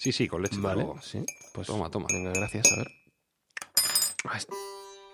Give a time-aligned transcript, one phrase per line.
[0.00, 0.56] Sí, sí, con leche.
[0.58, 0.98] Vale, luego.
[1.02, 1.22] sí.
[1.52, 2.06] Pues Toma, toma.
[2.10, 2.90] Venga, gracias, a ver.
[4.24, 4.48] Ah, es-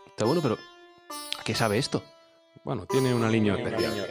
[0.06, 0.56] Está bueno, pero
[1.40, 2.04] ¿a qué sabe esto?
[2.64, 4.08] Bueno, tiene un aliño especial.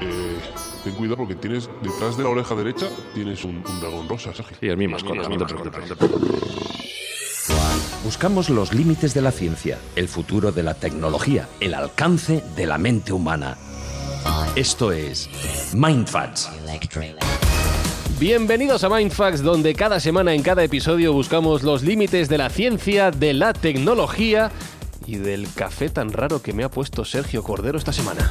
[0.00, 0.38] Eh,
[0.84, 4.56] ten cuidado porque tienes detrás de la oreja derecha tienes un, un dragón rosa, Sergio.
[4.58, 5.92] Sí, es mi mascota, no te preocupes.
[8.04, 12.78] Buscamos los límites de la ciencia, el futuro de la tecnología, el alcance de la
[12.78, 13.58] mente humana.
[14.56, 15.28] Esto es
[15.74, 16.50] Mindfacts.
[18.18, 23.10] Bienvenidos a Mindfax, donde cada semana en cada episodio buscamos los límites de la ciencia,
[23.10, 24.50] de la tecnología
[25.06, 28.28] y del café tan raro que me ha puesto Sergio Cordero esta semana.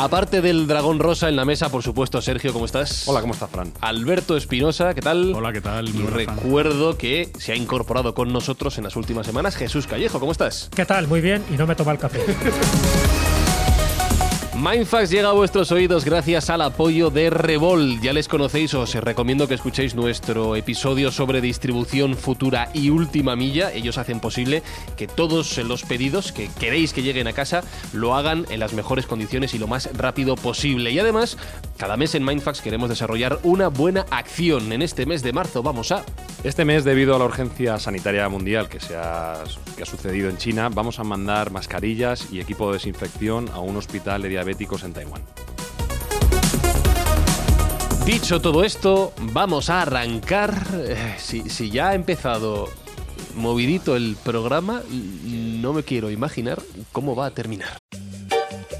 [0.00, 3.08] Aparte del dragón rosa en la mesa, por supuesto, Sergio, ¿cómo estás?
[3.08, 3.72] Hola, ¿cómo está Fran?
[3.80, 5.34] Alberto Espinosa, ¿qué tal?
[5.34, 5.88] Hola, ¿qué tal?
[5.88, 6.14] Y Fran.
[6.14, 10.70] recuerdo que se ha incorporado con nosotros en las últimas semanas Jesús Callejo, ¿cómo estás?
[10.72, 11.08] ¿Qué tal?
[11.08, 12.20] Muy bien y no me toma el café.
[14.60, 18.00] Mindfax llega a vuestros oídos gracias al apoyo de Revol.
[18.00, 23.72] Ya les conocéis, os recomiendo que escuchéis nuestro episodio sobre distribución futura y última milla.
[23.72, 24.64] Ellos hacen posible
[24.96, 29.06] que todos los pedidos que queréis que lleguen a casa lo hagan en las mejores
[29.06, 30.90] condiciones y lo más rápido posible.
[30.90, 31.38] Y además,
[31.76, 34.72] cada mes en Mindfax queremos desarrollar una buena acción.
[34.72, 36.04] En este mes de marzo vamos a...
[36.42, 39.42] Este mes, debido a la urgencia sanitaria mundial que, se ha,
[39.76, 43.76] que ha sucedido en China, vamos a mandar mascarillas y equipo de desinfección a un
[43.76, 44.28] hospital de
[44.84, 45.22] en Taiwán.
[48.04, 50.66] Dicho todo esto, vamos a arrancar.
[50.72, 52.68] Eh, Si, ya ha empezado
[53.36, 57.76] movidito el programa, no me quiero imaginar cómo va a terminar.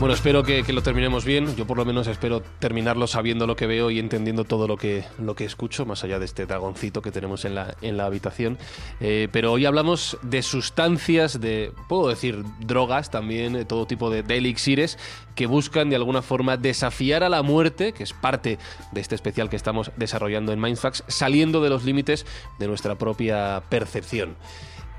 [0.00, 1.56] Bueno, espero que, lo terminemos bien.
[1.56, 5.02] Yo por lo menos espero terminarlo sabiendo lo que veo y entendiendo todo lo que,
[5.18, 8.58] lo que escucho, más allá de este dragoncito que tenemos en la, en la habitación.
[9.00, 14.36] Eh, pero hoy hablamos de sustancias, de, puedo decir, drogas también, todo tipo de, de
[14.36, 14.98] elixires
[15.34, 18.58] que buscan de alguna forma desafiar a la muerte, que es parte
[18.92, 22.24] de este especial que estamos desarrollando en Mindfax, saliendo de los límites
[22.60, 24.36] de nuestra propia percepción.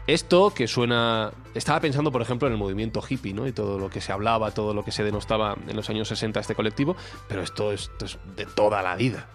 [0.09, 1.31] Esto que suena.
[1.53, 3.45] Estaba pensando, por ejemplo, en el movimiento hippie, ¿no?
[3.45, 6.39] Y todo lo que se hablaba, todo lo que se denostaba en los años 60
[6.39, 6.95] este colectivo,
[7.27, 9.27] pero esto, esto es de toda la vida.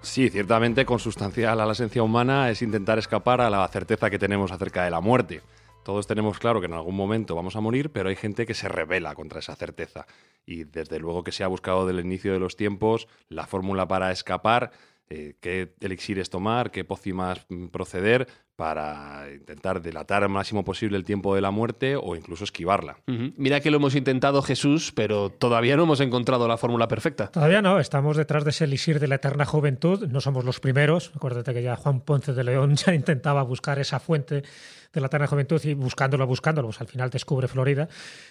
[0.00, 4.50] Sí, ciertamente consustancial a la esencia humana es intentar escapar a la certeza que tenemos
[4.52, 5.42] acerca de la muerte.
[5.84, 8.70] Todos tenemos claro que en algún momento vamos a morir, pero hay gente que se
[8.70, 10.06] revela contra esa certeza.
[10.46, 13.86] Y desde luego que se ha buscado desde el inicio de los tiempos la fórmula
[13.86, 14.70] para escapar,
[15.10, 18.28] eh, qué elixires tomar, qué pócimas mm, proceder
[18.62, 22.96] para intentar dilatar al máximo posible el tiempo de la muerte o incluso esquivarla.
[23.08, 23.32] Ujú.
[23.36, 27.26] Mira que lo hemos intentado, Jesús, pero todavía no hemos encontrado la fórmula perfecta.
[27.26, 30.06] Todavía no, estamos detrás de ese elixir de la eterna juventud.
[30.06, 31.10] No somos los primeros.
[31.16, 34.44] Acuérdate que ya Juan Ponce de León ya intentaba buscar esa fuente
[34.92, 37.88] de la eterna juventud y buscándolo, buscándolo, pues al final descubre Florida.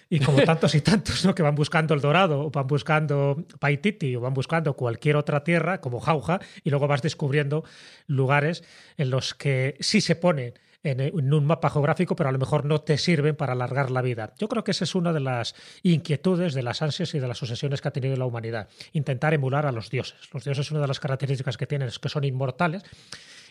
[0.10, 1.34] Y como tantos y tantos, ¿no?
[1.34, 5.82] Que van buscando el dorado, o van buscando Paititi, o van buscando cualquier otra tierra,
[5.82, 7.64] como Jauja, y luego vas descubriendo
[8.08, 8.64] lugares
[8.98, 10.54] en los que sí se ponen
[10.84, 14.34] en, un mapa geográfico, pero a lo mejor no te sirven para alargar la vida.
[14.38, 15.54] Yo creo que esa es una de las
[15.84, 18.70] inquietudes, de las ansias y de las obsesiones que ha tenido la humanidad.
[18.94, 20.30] Intentar emular a los dioses.
[20.34, 22.84] Los dioses, una de las características que tienen es que son inmortales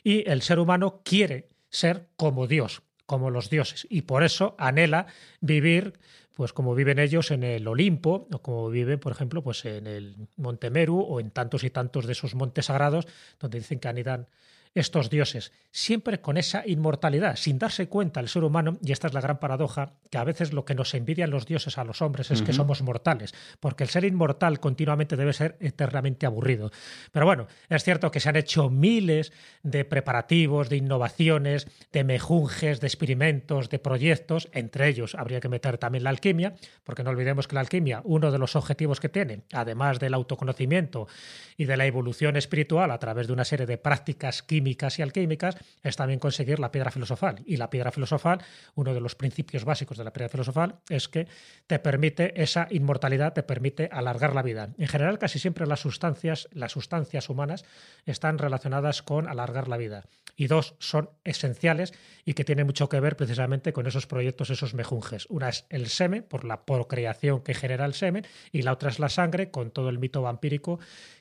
[0.02, 5.06] y el ser humano quiere ser como Dios, como los dioses, y por eso anhela
[5.40, 5.94] vivir
[6.40, 10.16] pues como viven ellos en el Olimpo, o como viven, por ejemplo, pues en el
[10.38, 13.06] Monte Meru o en tantos y tantos de esos montes sagrados
[13.38, 14.26] donde dicen que anidan
[14.74, 19.14] estos dioses, siempre con esa inmortalidad, sin darse cuenta el ser humano, y esta es
[19.14, 22.30] la gran paradoja, que a veces lo que nos envidian los dioses a los hombres
[22.30, 26.70] es que somos mortales, porque el ser inmortal continuamente debe ser eternamente aburrido.
[27.10, 29.32] Pero bueno, es cierto que se han hecho miles
[29.62, 35.78] de preparativos, de innovaciones, de mejunjes, de experimentos, de proyectos, entre ellos habría que meter
[35.78, 39.42] también la alquimia, porque no olvidemos que la alquimia, uno de los objetivos que tiene,
[39.52, 41.08] además del autoconocimiento
[41.56, 45.02] y de la evolución espiritual a través de una serie de prácticas químicas, químicas y
[45.02, 47.42] alquímicas es también conseguir la piedra filosofal.
[47.46, 48.42] Y la piedra filosofal,
[48.74, 51.26] uno de los principios básicos de la piedra filosofal es que
[51.66, 54.68] te permite esa inmortalidad, te permite alargar la vida.
[54.76, 57.64] En general, casi siempre las sustancias, las sustancias humanas
[58.04, 60.04] están relacionadas con alargar la vida.
[60.36, 64.74] Y dos son esenciales y que tienen mucho que ver precisamente con esos proyectos, esos
[64.74, 65.26] mejunjes.
[65.30, 68.98] Una es el semen, por la procreación que genera el semen, y la otra es
[68.98, 70.80] la sangre, con todo el mito vampírico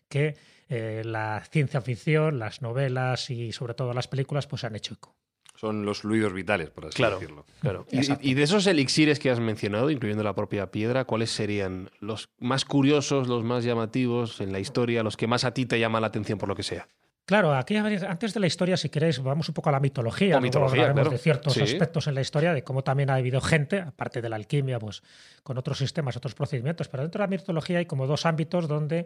[0.10, 0.36] que
[0.70, 5.16] eh, la ciencia ficción, las novelas y sobre todo las películas pues han hecho eco.
[5.56, 7.46] Son los fluidos vitales, por así decirlo.
[7.60, 7.86] Claro.
[7.92, 12.30] Y, y, de esos elixires que has mencionado, incluyendo la propia piedra, ¿cuáles serían los
[12.40, 16.02] más curiosos, los más llamativos en la historia, los que más a ti te llaman
[16.02, 16.88] la atención por lo que sea?
[17.30, 20.34] Claro, aquí antes de la historia, si queréis, vamos un poco a la mitología.
[20.34, 24.20] La mitología, de ciertos aspectos en la historia, de cómo también ha habido gente, aparte
[24.20, 25.04] de la alquimia, pues
[25.44, 26.88] con otros sistemas, otros procedimientos.
[26.88, 29.06] Pero dentro de la mitología hay como dos ámbitos donde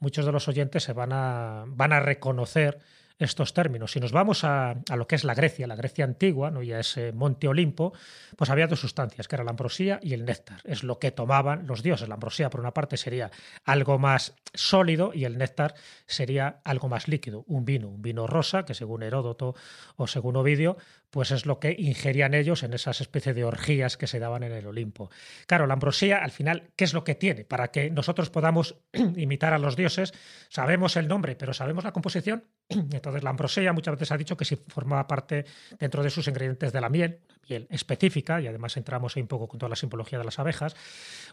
[0.00, 2.80] muchos de los oyentes se van a, van a reconocer
[3.20, 3.92] estos términos.
[3.92, 6.62] Si nos vamos a, lo que es la Grecia, la Grecia antigua, ¿no?
[6.62, 7.92] ya ese monte Olimpo,
[8.36, 10.60] pues había dos sustancias, que era la ambrosía y el néctar.
[10.64, 12.08] Es lo que tomaban los dioses.
[12.08, 13.30] La ambrosía, por una parte, sería
[13.64, 15.74] algo más sólido y el néctar
[16.06, 19.54] sería algo más líquido, un vino, un vino rosa, que según Heródoto
[19.96, 20.78] o según Ovidio,
[21.10, 24.52] pues es lo que ingerían ellos en esas especies de orgías que se daban en
[24.52, 25.10] el Olimpo.
[25.46, 27.44] Claro, la ambrosía, al final, ¿qué es lo que tiene?
[27.44, 28.76] Para que nosotros podamos
[29.16, 30.12] imitar a los dioses,
[30.48, 32.44] sabemos el nombre, pero sabemos la composición.
[32.68, 35.44] Entonces, la ambrosía muchas veces ha dicho que si formaba parte
[35.78, 39.48] dentro de sus ingredientes de la miel, miel específica, y además entramos ahí un poco
[39.48, 40.76] con toda la simbología de las abejas,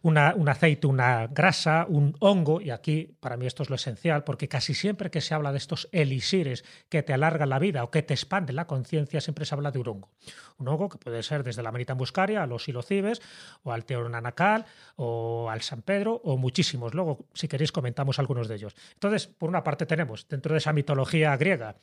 [0.01, 4.24] una, un aceite, una grasa, un hongo, y aquí para mí esto es lo esencial,
[4.24, 7.92] porque casi siempre que se habla de estos elixires que te alargan la vida o
[7.92, 10.09] que te expanden la conciencia, siempre se habla de un hongo.
[10.57, 13.21] Un hongo que puede ser desde la manita muscaria a los silocibes,
[13.63, 14.65] o al teoronanacal,
[14.95, 16.94] o al San Pedro, o muchísimos.
[16.94, 18.75] Luego, si queréis, comentamos algunos de ellos.
[18.94, 21.75] Entonces, por una parte tenemos, dentro de esa mitología griega,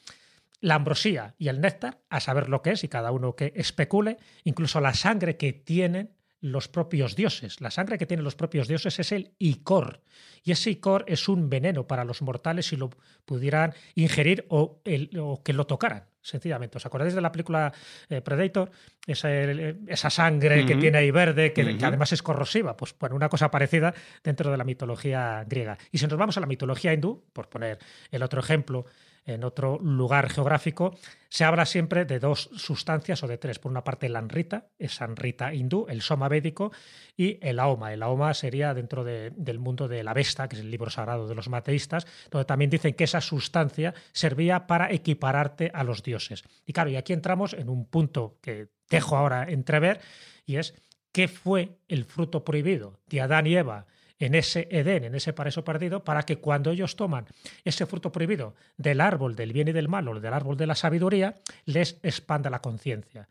[0.64, 4.16] la ambrosía y el néctar, a saber lo que es y cada uno que especule,
[4.44, 7.60] incluso la sangre que tienen los propios dioses.
[7.60, 10.00] La sangre que tienen los propios dioses es el icor.
[10.42, 12.88] Y ese icor es un veneno para los mortales si lo
[13.26, 16.78] pudieran ingerir o, que lo tocaran, sencillamente.
[16.78, 17.70] ¿Os acordáis de la película
[18.08, 18.70] eh, Predator?
[19.06, 22.74] Esa, sangre que tiene ahí verde, que, que, además es corrosiva.
[22.74, 25.76] Pues bueno, una cosa parecida dentro de la mitología griega.
[25.92, 27.78] Y si nos vamos a la mitología hindú, por poner
[28.10, 28.86] el otro ejemplo,
[29.24, 30.96] en otro lugar geográfico,
[31.28, 33.58] se habla siempre de dos sustancias o de tres.
[33.58, 36.72] Por una parte, el anrita, es anrita hindú, el soma védico,
[37.16, 37.92] y el aoma.
[37.92, 41.34] El aoma sería dentro del mundo de la Vesta, que es el libro sagrado de
[41.34, 46.44] los mateístas, donde también dicen que esa sustancia servía para equipararte a los dioses.
[46.66, 50.00] Y claro, y aquí entramos en un punto que dejo ahora entrever,
[50.46, 50.74] y es
[51.12, 53.86] qué fue el fruto prohibido de Adán y Eva
[54.18, 57.26] en ese Edén, en ese paraíso perdido, para que cuando ellos toman
[57.64, 60.74] ese fruto prohibido del árbol del bien y del mal o del árbol de la
[60.74, 63.28] sabiduría, les expanda la conciencia.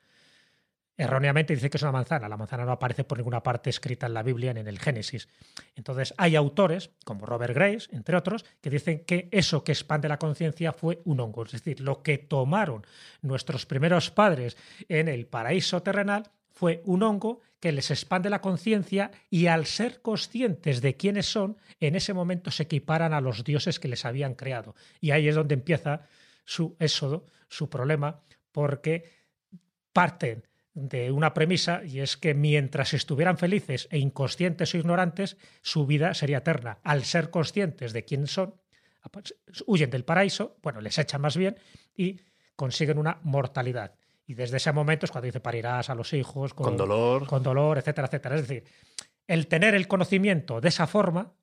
[0.95, 2.29] Erróneamente dice que es una manzana.
[2.29, 5.27] La manzana no aparece por ninguna parte escrita en la Biblia ni en el Génesis.
[5.75, 10.19] Entonces hay autores, como Robert Grace, entre otros, que dicen que eso que expande la
[10.19, 11.45] conciencia fue un hongo.
[11.45, 12.85] Es decir, lo que tomaron
[13.23, 14.55] nuestros primeros padres
[14.87, 20.01] en el paraíso terrenal fue un hongo que les expande la conciencia y al ser
[20.01, 24.35] conscientes de quiénes son, en ese momento se equiparan a los dioses que les habían
[24.35, 24.75] creado.
[25.01, 26.07] Y ahí es donde empieza
[26.45, 29.09] su éxodo, su problema, porque
[29.93, 35.85] parten de una premisa y es que mientras estuvieran felices e inconscientes o ignorantes, su
[35.85, 36.79] vida sería eterna.
[36.83, 38.55] Al ser conscientes de quiénes son,
[39.65, 41.57] huyen del paraíso, bueno, les echan más bien
[41.95, 42.19] y
[42.55, 43.95] consiguen una mortalidad.
[44.25, 47.27] Y desde ese momento es cuando dice parirás a los hijos con, dolor.
[47.27, 48.35] Con dolor, etcétera, etcétera.
[48.35, 48.63] Es decir,
[49.27, 51.33] el tener el conocimiento de esa forma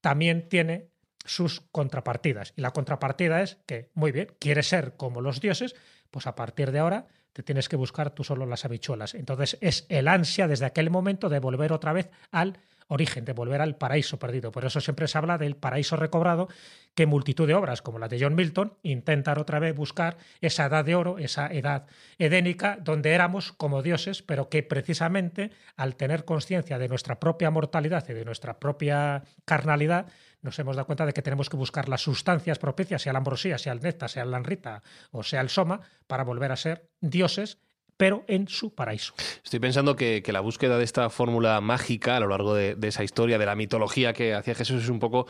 [0.00, 0.90] también tiene
[1.24, 2.54] sus contrapartidas.
[2.56, 5.74] Y la contrapartida es que, muy bien, quiere ser como los dioses,
[6.10, 9.14] pues a partir de ahora te tienes que buscar tú solo las habichuelas.
[9.14, 12.58] Entonces es el ansia desde aquel momento de volver otra vez al
[12.90, 14.50] origen, de volver al paraíso perdido.
[14.50, 16.48] Por eso siempre se habla del paraíso recobrado,
[16.94, 20.84] que multitud de obras, como la de John Milton, intentan otra vez buscar esa edad
[20.84, 21.86] de oro, esa edad
[22.18, 28.04] edénica, donde éramos como dioses, pero que precisamente al tener conciencia de nuestra propia mortalidad
[28.08, 30.06] y de nuestra propia carnalidad,
[30.42, 33.56] nos hemos dado cuenta de que tenemos que buscar las sustancias propicias, sea la ambrosía,
[33.58, 34.82] sea el néctar, sea la anrita
[35.12, 37.58] o sea el soma, para volver a ser dioses
[38.00, 39.12] pero en su paraíso.
[39.44, 43.36] Estoy pensando que, la búsqueda de esta fórmula mágica a lo largo de, esa historia,
[43.36, 45.26] de la mitología que hacía Jesús, es un poco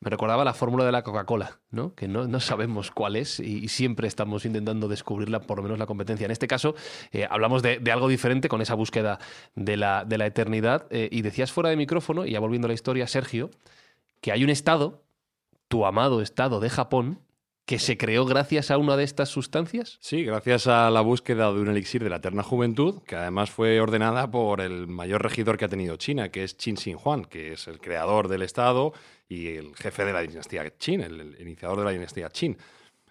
[0.00, 1.94] me recordaba la fórmula de la Coca-Cola, ¿no?
[1.94, 6.24] que no, sabemos cuál es y, siempre estamos intentando descubrirla, por lo menos la competencia.
[6.24, 6.74] En este caso,
[7.12, 9.20] eh, hablamos de, algo diferente con esa búsqueda
[9.54, 10.88] de la, eternidad.
[10.90, 13.50] Eh, y decías fuera de micrófono, y ya volviendo a la historia, Sergio,
[14.20, 15.04] que hay un estado,
[15.68, 17.20] tu amado estado de Japón,
[17.68, 19.98] que se creó gracias a una de estas sustancias?
[20.00, 23.78] Sí, gracias a la búsqueda de un elixir de la eterna juventud, que además fue
[23.78, 27.52] ordenada por el mayor regidor que ha tenido China, que es Qin Shi Huang, que
[27.52, 28.94] es el creador del Estado
[29.28, 32.56] y el jefe de la dinastía Qin, el, iniciador de la dinastía Qin.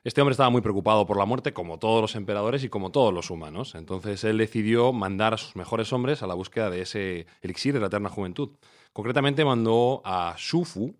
[0.03, 3.13] Este hombre estaba muy preocupado por la muerte, como todos los emperadores y como todos
[3.13, 3.75] los humanos.
[3.75, 7.79] Entonces él decidió mandar a sus mejores hombres a la búsqueda de ese elixir de
[7.79, 8.57] la eterna juventud.
[8.91, 10.95] Concretamente mandó a Shufu,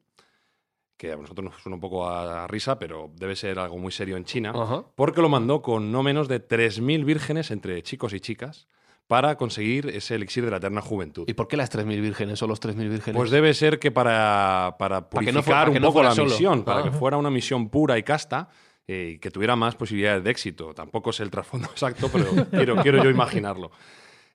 [0.97, 4.17] que a nosotros nos suena un poco a, risa, pero debe ser algo muy serio
[4.17, 4.53] en China,
[4.95, 8.67] porque lo mandó con no menos de 3.000 vírgenes entre chicos y chicas
[9.05, 11.23] para conseguir ese elixir de la eterna juventud.
[11.29, 13.15] ¿Y por qué las 3.000 vírgenes o los 3.000 vírgenes?
[13.15, 17.29] Pues debe ser que para, para purificar un poco la misión, para que fuera una
[17.29, 18.49] misión pura y casta
[18.87, 20.73] eh, y que tuviera más posibilidades de éxito.
[20.73, 23.71] Tampoco es el trasfondo exacto, pero quiero, quiero yo imaginarlo.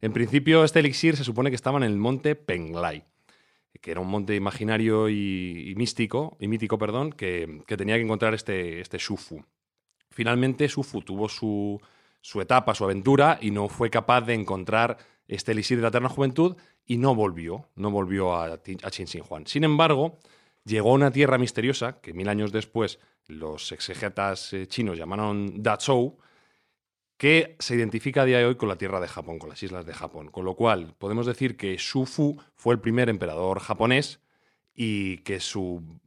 [0.01, 3.05] En principio, este elixir se supone que estaba en el monte Penglai
[3.81, 8.81] que era un monte imaginario y, místico, y mítico, perdón, que, tenía que encontrar este,
[8.81, 9.45] este Shufu.
[10.11, 11.81] Finalmente, Shufu tuvo su,
[12.41, 16.57] etapa, su aventura, y no fue capaz de encontrar este elixir de la eterna juventud
[16.85, 19.47] y no volvió, no volvió a, a Qin Huan.
[19.47, 20.19] Sin embargo,
[20.65, 26.19] llegó a una tierra misteriosa que mil años después los exegetas eh, chinos llamaron Dazhou,
[27.23, 29.87] que se identifica a día de hoy con la tierra de Japón, con las islas
[29.87, 30.27] de Japón.
[30.33, 34.19] Con lo cual, podemos decir que Shufu fue el primer emperador japonés
[34.75, 36.01] y que su,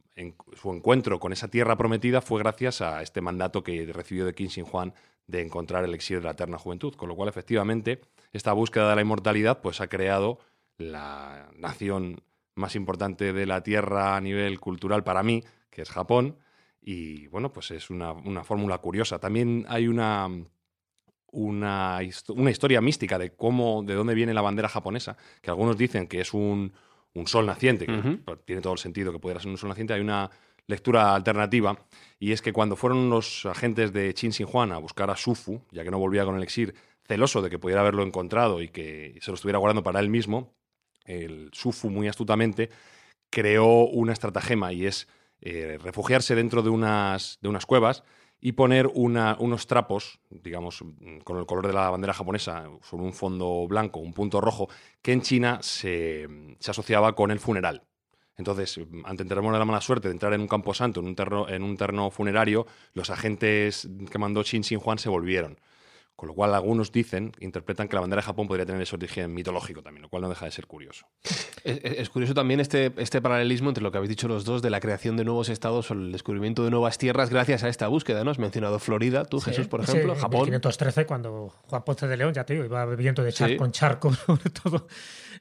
[0.60, 4.48] su encuentro con esa tierra prometida fue gracias a este mandato que recibió de Qin
[4.48, 4.92] Shi Huang
[5.26, 6.94] de encontrar el exilio de la eterna juventud.
[6.96, 8.02] Con lo cual, efectivamente,
[8.34, 10.38] esta búsqueda de la inmortalidad pues, ha creado
[10.76, 12.20] la nación
[12.56, 16.36] más importante de la Tierra a nivel cultural para mí, que es Japón.
[16.82, 19.18] Y bueno, pues es una, una fórmula curiosa.
[19.18, 20.28] También hay una
[21.32, 26.06] una, una, historia mística de cómo, de dónde viene la bandera japonesa, que algunos dicen
[26.06, 26.72] que es un,
[27.14, 30.00] un sol naciente, que tiene todo el sentido que pudiera ser un sol naciente, hay
[30.00, 30.30] una
[30.66, 31.76] lectura alternativa,
[32.18, 35.62] y es que cuando fueron los agentes de Qin Shi Huang a buscar a Sufu,
[35.70, 36.74] ya que no volvía con el exir,
[37.06, 40.54] celoso de que pudiera haberlo encontrado y que se lo estuviera guardando para él mismo,
[41.04, 42.70] el Sufu muy astutamente
[43.30, 45.08] creó una estratagema y es
[45.40, 48.02] eh, refugiarse dentro de unas, de unas cuevas
[48.40, 50.84] y poner unos trapos, digamos,
[51.24, 54.68] con el color de la bandera japonesa, sobre un fondo blanco, un punto rojo,
[55.02, 56.28] que en China se,
[56.68, 57.82] asociaba con el funeral.
[58.36, 61.48] Entonces, ante tener la mala suerte de entrar en un campo santo, en un, terno,
[61.48, 65.58] en un terno funerario, los agentes que mandó Qin Shi Huang se volvieron.
[66.16, 69.34] Con lo cual, algunos dicen, interpretan que la bandera de Japón podría tener ese origen
[69.34, 71.06] mitológico también, lo cual no deja de ser curioso.
[71.62, 74.80] Es, curioso también este, este paralelismo entre lo que habéis dicho los dos de la
[74.80, 78.24] creación de nuevos estados o el descubrimiento de nuevas tierras gracias a esta búsqueda.
[78.24, 78.30] ¿no?
[78.30, 80.46] Has mencionado Florida, tú, Jesús, por ejemplo, sí, Japón.
[80.46, 83.72] En 1513, cuando Juan Ponce de León, ya te digo, iba bebiendo de charco en
[83.72, 84.86] charco, sobre todo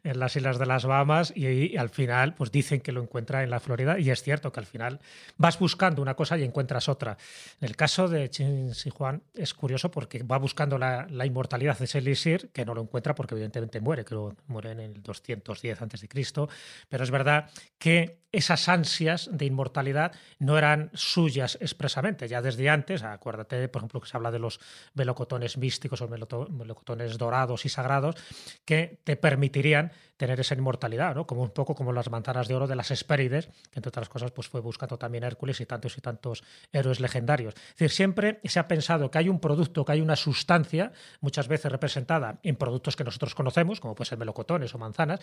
[0.05, 3.49] en las islas de las Bahamas, y, al final, pues dicen que lo encuentra en
[3.49, 4.99] la Florida, y es cierto que al final
[5.37, 7.17] vas buscando una cosa y encuentras otra.
[7.59, 11.45] En el caso de Chen Si Juan es curioso porque va buscando la, la inmortalidad
[11.45, 15.81] inmortalidad es Elixir, que no lo encuentra porque evidentemente muere, creo muere en el 210
[15.81, 16.07] a.C.,
[16.89, 23.03] pero es verdad que esas ansias de inmortalidad no eran suyas expresamente, ya desde antes,
[23.03, 24.59] acuérdate, por ejemplo, que se habla de los
[24.93, 28.15] melocotones místicos o melocotones dorados y sagrados,
[28.65, 31.27] que te permitirían tener esa inmortalidad, ¿no?
[31.27, 34.31] como un poco como las manzanas de oro de las Hespérides, que entre otras cosas
[34.31, 37.53] pues fue buscando también Hércules y tantos y tantos héroes legendarios.
[37.53, 41.47] Es decir, siempre se ha pensado que hay un producto, que hay una sustancia, muchas
[41.47, 45.19] veces representada en productos que nosotros conocemos, como pueden ser melocotones o manzanas,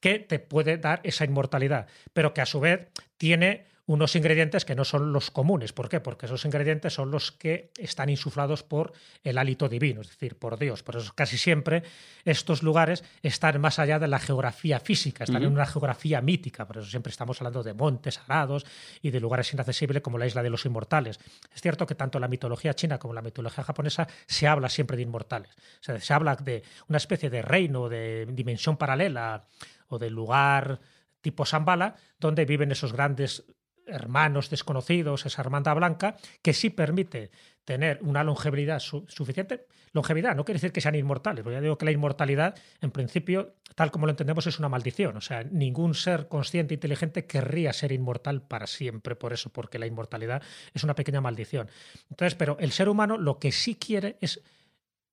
[0.00, 4.74] que te puede dar esa inmortalidad, pero que a su vez tiene unos ingredientes que
[4.74, 5.72] no son los comunes.
[5.72, 5.98] ¿Por qué?
[6.00, 8.92] Porque esos ingredientes son los que están insuflados por
[9.24, 10.82] el hálito divino, es decir, por Dios.
[10.82, 11.82] Por eso casi siempre
[12.26, 16.66] estos lugares están más allá de la geografía física, están en una geografía mítica.
[16.66, 18.66] Por eso siempre estamos hablando de montes sagrados
[19.00, 21.18] y de lugares inaccesibles como la isla de los inmortales.
[21.54, 25.04] Es cierto que tanto la mitología china como la mitología japonesa se habla siempre de
[25.04, 25.52] inmortales.
[25.80, 29.46] O sea, se habla de una especie de reino, de dimensión paralela
[29.88, 30.78] o de lugar
[31.20, 33.44] tipo Zambala, donde viven esos grandes
[33.88, 37.30] hermanos desconocidos, esa hermandad blanca, que sí permite
[37.64, 39.66] tener una longevidad suficiente.
[39.92, 43.56] Longevidad no quiere decir que sean inmortales, porque ya digo que la inmortalidad, en principio,
[43.74, 45.16] tal como lo entendemos, es una maldición.
[45.16, 49.78] O sea, ningún ser consciente e inteligente querría ser inmortal para siempre, por eso, porque
[49.78, 50.42] la inmortalidad
[50.72, 51.68] es una pequeña maldición.
[52.10, 54.42] Entonces, pero el ser humano lo que sí quiere es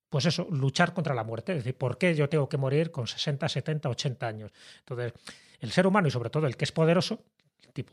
[0.10, 1.52] pues eso, luchar contra la muerte.
[1.52, 4.52] Es decir, ¿por qué yo tengo que morir con 60, 70, 80 años?
[4.80, 5.12] Entonces,
[5.60, 7.22] el ser humano y sobre todo el que es poderoso,
[7.66, 7.92] el tipo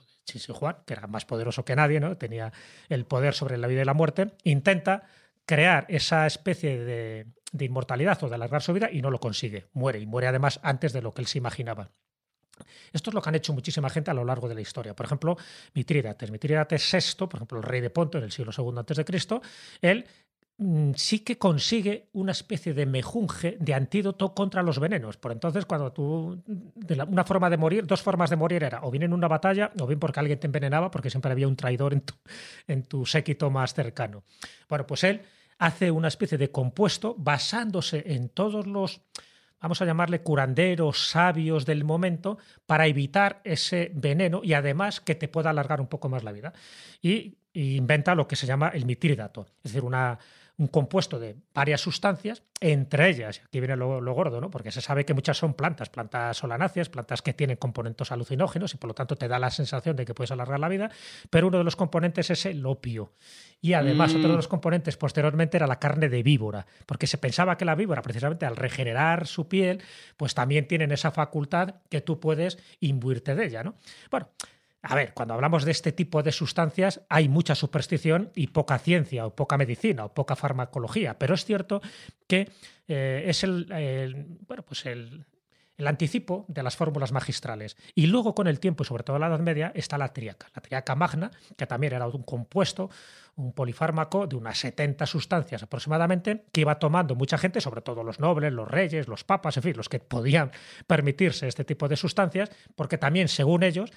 [0.52, 2.17] Juan, que era más poderoso que nadie, ¿no?
[2.17, 2.52] tenía
[2.88, 5.05] el poder sobre la vida y la muerte, intenta
[5.45, 7.26] crear esa especie de,
[7.59, 9.67] inmortalidad o de alargar su vida y no lo consigue.
[9.73, 11.91] Muere y muere además antes de lo que él se imaginaba.
[12.93, 14.95] Esto es lo que han hecho muchísima gente a lo largo de la historia.
[14.95, 15.37] Por ejemplo,
[15.75, 16.31] Mitrídates.
[16.31, 19.43] Mitrídates VI, por ejemplo, el rey de Ponto en el siglo II Cristo,
[19.81, 20.07] él
[20.94, 25.16] sí que consigue una especie de mejunje de antídoto contra los venenos.
[25.16, 28.90] Por entonces, cuando tú, de una forma de morir, dos formas de morir era o
[28.90, 31.92] bien en una batalla o bien porque alguien te envenenaba, porque siempre había un traidor
[31.92, 32.14] en tu,
[32.68, 34.25] en tu séquito más cercano.
[34.68, 35.23] Bueno, pues él
[35.59, 39.00] hace una especie de compuesto basándose en todos los,
[39.61, 45.28] vamos a llamarle curanderos, sabios del momento, para evitar ese veneno y además que te
[45.28, 46.52] pueda alargar un poco más la vida.
[47.00, 50.18] Y, inventa lo que se llama el mitridato, es decir, una
[50.62, 54.49] un compuesto de varias sustancias, entre ellas, aquí viene lo, gordo, ¿no?
[54.49, 58.76] porque se sabe que muchas son plantas, plantas solanáceas, plantas que tienen componentes alucinógenos y
[58.76, 60.90] por lo tanto te da la sensación de que puedes alargar la vida,
[61.31, 63.12] pero uno de los componentes es el opio.
[63.61, 64.37] Y además otro de mm.
[64.37, 68.47] los componentes posteriormente era la carne de víbora, porque se pensaba que la víbora precisamente
[68.47, 69.83] al regenerar su piel,
[70.16, 73.64] pues también tienen esa facultad que tú puedes imbuirte de ella.
[73.64, 73.75] ¿no?
[74.12, 74.28] Bueno,
[74.83, 79.27] a ver, cuando hablamos de este tipo de sustancias hay mucha superstición y poca ciencia
[79.27, 81.81] o poca medicina o poca farmacología, pero es cierto
[82.27, 82.51] que
[82.89, 83.67] eh, es el,
[84.47, 85.25] bueno, pues el,
[85.83, 87.77] el anticipo de las fórmulas magistrales.
[87.95, 90.49] Y luego con el tiempo, y sobre todo en la Edad Media, está la triaca.
[90.55, 92.88] La triaca magna, que también era un compuesto,
[93.35, 98.21] un polifármaco de unas 70 sustancias aproximadamente, que iba tomando mucha gente, sobre todo los
[98.21, 100.53] nobles, los reyes, los papas, en fin, los que podían
[100.87, 103.90] permitirse este tipo de sustancias, porque también, según ellos,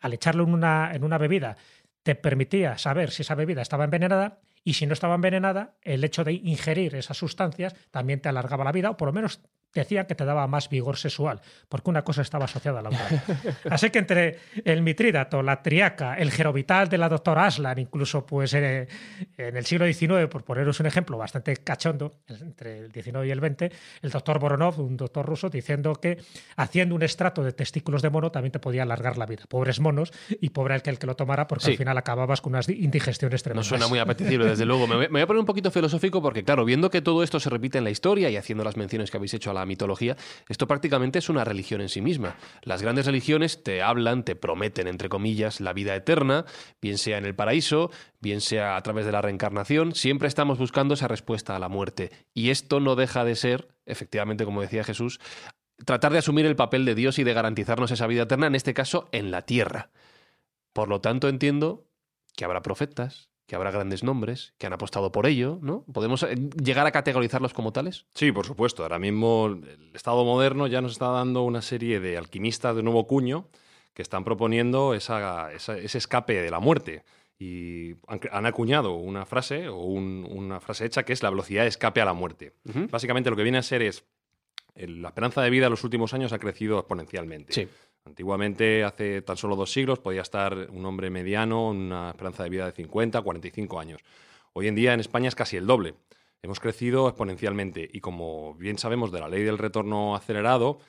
[0.00, 1.56] al echarlo en una, en una bebida,
[2.04, 6.22] te permitía saber si esa bebida estaba envenenada y si no estaba envenenada, el hecho
[6.22, 9.40] de ingerir esas sustancias también te alargaba la vida o por lo menos
[9.74, 13.24] decía que te daba más vigor sexual, porque una cosa estaba asociada a la otra.
[13.70, 18.54] Así que entre el mitrídato, la triaca, el gerovital de la doctora Aslan, incluso pues
[18.54, 18.88] en
[19.36, 23.74] el siglo XIX, por poneros un ejemplo bastante cachondo, entre el XIX y el XX,
[24.02, 26.18] el doctor Boronov, un doctor ruso, diciendo que
[26.56, 29.44] haciendo un estrato de testículos de mono también te podía alargar la vida.
[29.48, 32.52] Pobres monos y pobre el que el que lo tomara, porque al final acababas con
[32.52, 33.66] unas indigestiones tremendas.
[33.66, 34.86] No suena muy apetecible, desde luego.
[34.86, 37.78] Me voy a poner un poquito filosófico porque, claro, viendo que todo esto se repite
[37.78, 40.16] en la historia y haciendo las menciones que habéis hecho a la mitología,
[40.48, 42.36] esto prácticamente es una religión en sí misma.
[42.62, 46.44] Las grandes religiones te hablan, te prometen, entre comillas, la vida eterna,
[46.80, 50.94] bien sea en el paraíso, bien sea a través de la reencarnación, siempre estamos buscando
[50.94, 52.10] esa respuesta a la muerte.
[52.32, 55.20] Y esto no deja de ser, efectivamente, como decía Jesús,
[55.84, 58.74] tratar de asumir el papel de Dios y de garantizarnos esa vida eterna, en este
[58.74, 59.90] caso, en la tierra.
[60.72, 61.86] Por lo tanto, entiendo
[62.36, 65.84] que habrá profetas, que habrá grandes nombres que han apostado por ello, ¿no?
[65.92, 68.06] ¿Podemos eh, llegar a categorizarlos como tales?
[68.14, 68.82] Sí, por supuesto.
[68.82, 73.06] Ahora mismo el Estado moderno ya nos está dando una serie de alquimistas de nuevo
[73.06, 73.48] cuño
[73.92, 77.04] que están proponiendo ese escape de la muerte.
[77.38, 82.00] Y han, acuñado una frase o una frase hecha que es la velocidad de escape
[82.00, 82.54] a la muerte.
[82.90, 84.04] Básicamente lo que viene a ser es
[84.74, 87.52] la esperanza de vida en los últimos años ha crecido exponencialmente.
[87.52, 87.68] Sí.
[88.06, 92.66] Antiguamente, hace tan solo dos siglos, podía estar un hombre mediano, una esperanza de vida
[92.66, 94.02] de 50, 45 años.
[94.52, 95.94] Hoy en día en España es casi el doble.
[96.42, 100.80] Hemos crecido exponencialmente y como bien sabemos de la ley del retorno acelerado,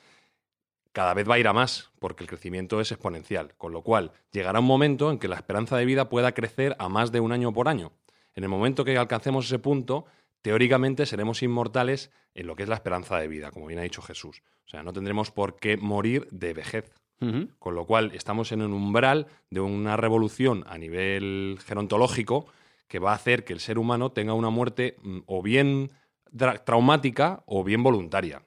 [0.92, 4.12] cada vez va a ir a más porque el crecimiento es exponencial, con lo cual
[4.30, 7.32] llegará un momento en que la esperanza de vida pueda crecer a más de un
[7.32, 7.92] año por año.
[8.34, 10.04] En el momento que alcancemos ese punto,
[10.42, 14.02] teóricamente seremos inmortales en lo que es la esperanza de vida, como bien ha dicho
[14.02, 14.42] Jesús.
[14.66, 16.92] O sea, no tendremos por qué morir de vejez.
[17.18, 22.46] Con lo cual estamos en un umbral de una revolución a nivel gerontológico
[22.88, 25.90] que va a hacer que el ser humano tenga una muerte mm, o bien
[26.64, 28.42] traumática o bien voluntaria.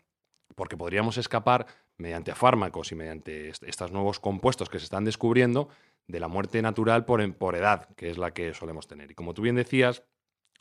[0.55, 1.65] Porque podríamos escapar
[1.97, 5.69] mediante fármacos y mediante estos nuevos compuestos que se están descubriendo
[6.07, 9.11] de la muerte natural por, por edad, que es la que solemos tener.
[9.11, 10.03] Y como tú bien decías,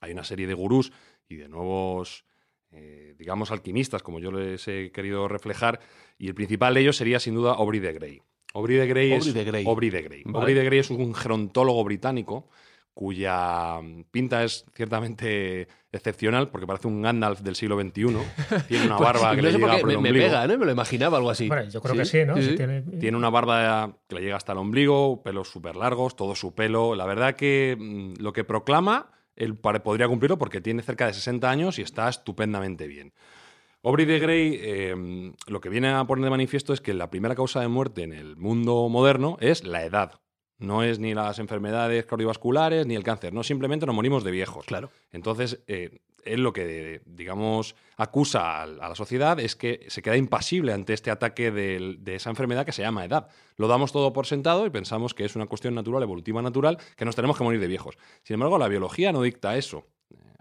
[0.00, 0.92] hay una serie de gurús
[1.28, 2.24] y de nuevos,
[2.72, 5.80] eh, digamos, alquimistas, como yo les he querido reflejar,
[6.18, 8.22] y el principal de ellos sería sin duda Aubrey de Grey.
[8.54, 9.66] Aubrey de Grey Aubrey es de Grey.
[9.66, 10.22] Aubrey de Grey.
[10.24, 10.38] Vale.
[10.38, 12.48] Aubrey de Grey es un gerontólogo británico
[12.94, 13.78] cuya
[14.10, 18.16] pinta es ciertamente excepcional porque parece un Gandalf del siglo XXI.
[18.68, 20.58] Tiene una barba que Pues no le llega por el me, pega, ¿no?
[20.58, 21.46] Me lo imaginaba algo así.
[21.46, 22.34] Bueno, yo creo que sí, ¿no?
[22.36, 22.56] Sí, Si sí.
[22.56, 26.56] tiene- Tiene una barba que le llega hasta el ombligo, pelos súper largos, todo su
[26.56, 26.96] pelo.
[26.96, 31.50] La verdad que mm, lo que proclama, él podría cumplirlo porque tiene cerca de 60
[31.50, 33.12] años y está estupendamente bien.
[33.82, 37.34] Aubrey de Grey eh, lo que viene a poner de manifiesto es que la primera
[37.34, 40.20] causa de muerte en el mundo moderno es la edad.
[40.58, 44.66] No es ni las enfermedades cardiovasculares ni el cáncer, no, simplemente nos morimos de viejos.
[44.66, 44.90] Claro.
[45.12, 46.00] Entonces, eh,
[46.32, 51.10] él lo que, digamos, acusa a, la sociedad es que se queda impasible ante este
[51.10, 53.28] ataque del- de, esa enfermedad que se llama edad.
[53.56, 57.04] Lo damos todo por sentado y pensamos que es una cuestión natural, evolutiva natural, que
[57.04, 57.96] nos tenemos que morir de viejos.
[58.22, 59.86] Sin embargo, la biología no dicta eso.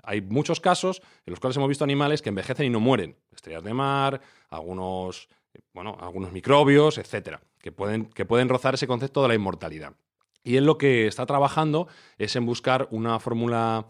[0.03, 3.17] Hay muchos casos en los cuales hemos visto animales que envejecen y no mueren.
[3.35, 5.27] Estrellas de mar, algunos,
[5.73, 9.93] bueno, algunos microbios, etcétera, que pueden, que pueden rozar ese concepto de la inmortalidad.
[10.43, 13.87] Y él lo que está trabajando es en buscar una fórmula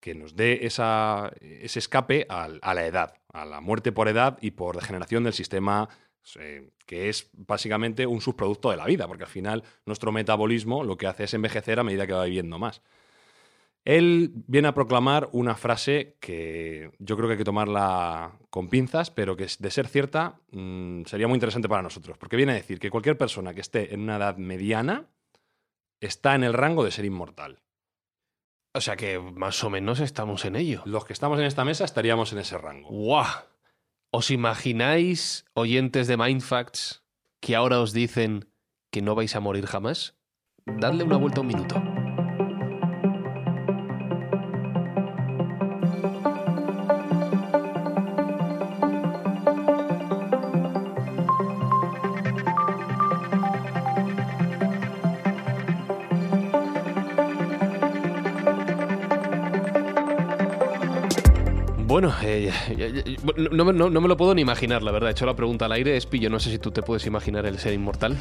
[0.00, 4.76] que nos dé ese escape a, la edad, a la muerte por edad y por
[4.76, 5.88] degeneración del sistema,
[6.38, 10.96] eh, que es básicamente un subproducto de la vida, porque al final nuestro metabolismo lo
[10.96, 12.82] que hace es envejecer a medida que va viviendo más.
[13.84, 19.10] Él viene a proclamar una frase que yo creo que hay que tomarla con pinzas,
[19.10, 22.78] pero que de ser cierta mm, sería muy interesante para nosotros, porque viene a decir
[22.78, 25.08] que cualquier persona que esté en una edad mediana
[26.00, 27.60] está en el rango de ser inmortal.
[28.72, 30.82] O sea que más o menos estamos en ello.
[30.84, 32.88] Los que estamos en esta mesa estaríamos en ese rango.
[32.88, 33.26] ¡Guau!
[34.12, 37.04] ¿Os imagináis, oyentes de Mindfacts,
[37.40, 38.48] que ahora os dicen
[38.90, 40.16] que no vais a morir jamás?
[40.66, 41.89] Dadle una vuelta un minuto.
[62.76, 63.32] 也也不。
[63.44, 65.08] No, no me- no- no me lo puedo ni imaginar, la verdad.
[65.10, 65.96] He hecho la pregunta al aire.
[65.96, 68.16] Espillo, no sé si tú te puedes imaginar el ser inmortal.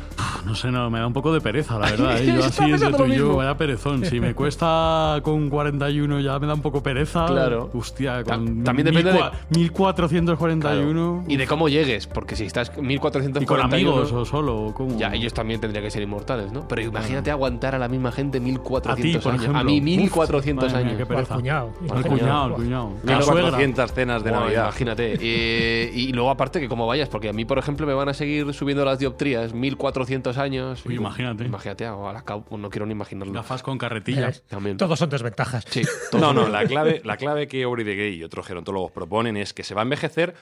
[0.46, 2.20] No sé, no, me da un poco de pereza, la verdad.
[2.22, 2.26] ¿eh?
[2.28, 4.06] Yo así pensando tú y yo, vaya perezón.
[4.06, 7.26] Si me cuesta con 41 ya me da un poco pereza.
[7.26, 7.70] Claro.
[7.74, 11.24] Hostia, con también depende de- 1441.
[11.28, 13.42] Y de cómo llegues, porque si estás 1441...
[13.42, 14.74] ¿Y con amigos o solo?
[14.76, 14.98] cómo?
[14.98, 16.68] Ya, ellos también tendrían que ser inmortales, ¿no?
[16.68, 19.44] Pero imagínate aguantar a la misma gente 1400 por años.
[19.44, 19.60] ejemplo.
[19.62, 20.98] A mí Uf, 1400 madre mía, años.
[20.98, 21.36] qué o al pereza.
[21.36, 21.74] cuñado.
[21.90, 22.92] Al cuñado, al cuñado.
[23.04, 23.44] La Unas suegra.
[23.50, 24.64] 400 cenas de Navidad.
[24.64, 25.09] Imagínate.
[25.20, 28.14] Eh, y luego aparte que como vayas, porque a mí, por ejemplo, me van a
[28.14, 30.86] seguir subiendo las dioptrías 1400 años.
[30.86, 31.46] Uy, Y- imagínate.
[31.46, 32.24] Imagínate, a la
[32.58, 33.34] no quiero ni imaginarlo.
[33.34, 34.32] Gafas con carretilla.
[34.48, 34.78] También.
[34.78, 35.66] Todos son desventajas.
[35.70, 35.82] Sí,
[36.20, 39.54] No, no, la clave, la clave que Aubrey de Grey y otros gerontólogos proponen es
[39.54, 40.36] que se va a envejecer,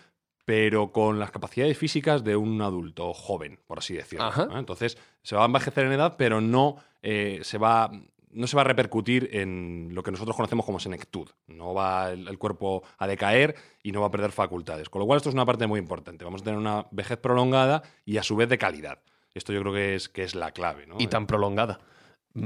[0.46, 4.26] pero con las capacidades físicas de un adulto joven, por así decirlo.
[4.26, 4.44] Ajá.
[4.44, 4.58] ¿eh?
[4.60, 7.92] Entonces, se va a envejecer en edad, pero no, eh, se va,
[8.38, 11.30] no se va a repercutir en lo que nosotros conocemos como senectud.
[11.48, 14.90] No va el, el cuerpo a decaer y no va a perder facultades.
[14.90, 16.24] Con lo cual, esto es una parte muy importante.
[16.24, 19.00] Vamos a tener una vejez prolongada y a su vez de calidad.
[19.34, 20.88] Esto yo creo que es, que es la clave.
[20.88, 20.96] ¿no?
[21.00, 21.80] y tan prolongada.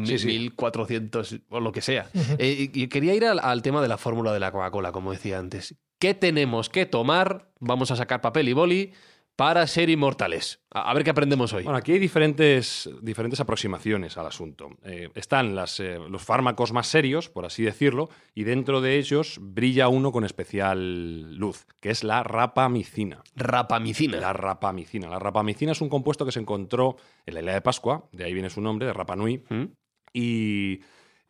[0.06, 0.28] Sí, sí.
[0.28, 2.10] 1400 o lo que sea.
[2.38, 5.12] Eh, y y quería ir al, al tema de la fórmula de la Coca-Cola, como
[5.12, 5.76] decía antes.
[6.00, 7.52] ¿Qué tenemos que tomar?
[7.60, 8.94] Vamos a sacar papel y boli
[9.36, 10.62] para ser inmortales.
[10.72, 11.64] A, ver qué aprendemos hoy.
[11.64, 14.70] Bueno, aquí hay diferentes, diferentes aproximaciones al asunto.
[14.84, 19.40] Eh, están las, eh, los fármacos más serios, por así decirlo, y dentro de ellos
[19.42, 23.24] brilla uno con especial luz, que es la rapamicina.
[23.36, 24.20] Rapamicina.
[24.20, 25.10] La rapamicina.
[25.10, 28.34] La rapamicina es un compuesto que se encontró en la isla de Pascua, de ahí
[28.34, 29.66] viene su nombre, de Rapa Nui, ¿Mm?
[30.14, 30.82] y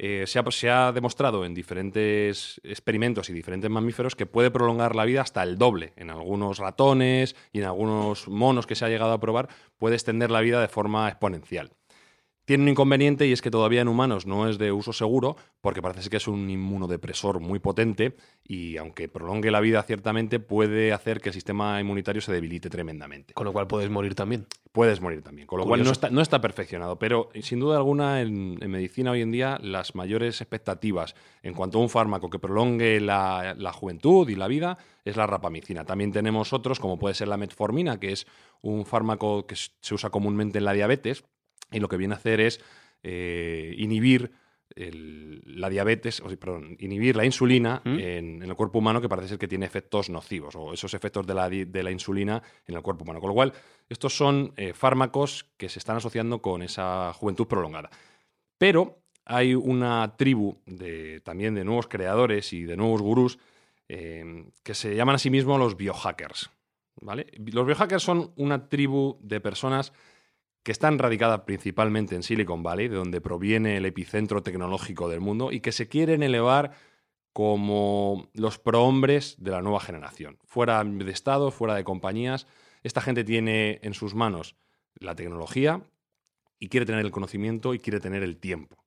[0.04, 4.96] eh, se, ha, se ha demostrado en diferentes experimentos y diferentes mamíferos que puede prolongar
[4.96, 5.94] la vida hasta el doble.
[5.96, 10.32] En algunos ratones y en algunos monos que se ha llegado a probar, puede extender
[10.32, 11.74] la vida de forma exponencial.
[12.46, 15.82] Tiene un inconveniente y es que todavía en humanos no es de uso seguro porque
[15.82, 20.92] parece ser que es un inmunodepresor muy potente y aunque prolongue la vida ciertamente puede
[20.92, 24.48] hacer que el sistema inmunitario se debilite tremendamente Con lo cual puedes morir también.
[24.72, 25.48] puedes morir también.
[25.48, 26.98] Con lo cual no está, no está perfeccionado.
[26.98, 31.78] Pero sin duda alguna, en, en medicina hoy en día, las mayores expectativas en cuanto
[31.78, 35.86] a un fármaco que prolongue la, la juventud y la vida es la rapamicina.
[35.86, 38.26] También tenemos otros, como puede ser la metformina, que es
[38.62, 41.24] un fármaco que se usa comúnmente en la diabetes
[41.72, 42.60] y lo que viene a hacer es
[43.04, 44.32] eh, inhibir
[44.76, 47.90] el- la diabetes, o perdón, inhibir la insulina ¿Mm?
[48.00, 51.26] en, en el cuerpo humano que parece ser que tiene efectos nocivos o esos efectos
[51.28, 53.20] de la, de la insulina en el cuerpo humano.
[53.20, 53.54] Con lo cual,
[53.90, 57.90] estos son eh, fármacos que se están asociando con esa juventud prolongada.
[58.58, 63.40] Pero hay una tribu de, también de nuevos creadores y de nuevos gurús
[63.90, 66.50] eh, que se llaman a sí mismos los biohackers.
[67.02, 67.28] ¿vale?
[67.52, 69.92] Los biohackers son una tribu de personas
[70.64, 75.52] que están radicadas principalmente en Silicon Valley, de donde proviene el epicentro tecnológico del mundo,
[75.52, 76.72] y que se quieren elevar
[77.34, 80.38] como los prohombres de la nueva generación.
[80.46, 82.46] Fuera de Estado, fuera de compañías,
[82.84, 84.56] esta gente tiene en sus manos
[84.96, 85.82] la tecnología
[86.60, 88.84] y quiere tener el conocimiento y quiere tener el tiempo.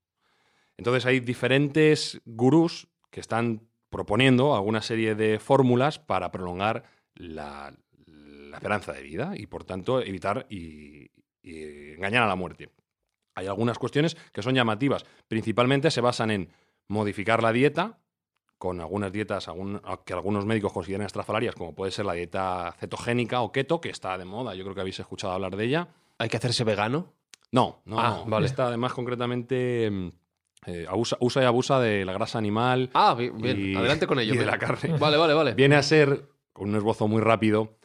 [0.77, 6.85] Entonces hay diferentes gurús que están proponiendo alguna serie de fórmulas para prolongar
[7.15, 7.75] la,
[8.53, 11.11] esperanza de vida y por tanto evitar y,
[11.45, 12.71] y engañar a la muerte.
[13.37, 15.05] Hay algunas cuestiones que son llamativas.
[15.29, 16.49] Principalmente se basan en
[16.89, 17.99] modificar la dieta,
[18.59, 23.43] con algunas dietas algún- que algunos médicos consideran estrafalarias, como puede ser la dieta cetogénica
[23.43, 24.55] o keto, que está de moda.
[24.55, 25.89] Yo creo que habéis escuchado hablar de ella.
[26.19, 27.13] ¿Hay que hacerse vegano?
[27.53, 28.31] No, no, Ah, no.
[28.31, 28.47] vale.
[28.47, 30.09] Esta además concretamente mm,
[30.67, 32.91] eh, abusa, usa y abusa de la grasa animal.
[32.95, 33.61] Ah, bi- bien.
[33.61, 34.35] Y- Adelante con ello.
[34.35, 34.97] y de la carne.
[34.99, 35.55] Vale, vale, vale.
[35.55, 37.77] Viene a ser, con un esbozo muy rápido,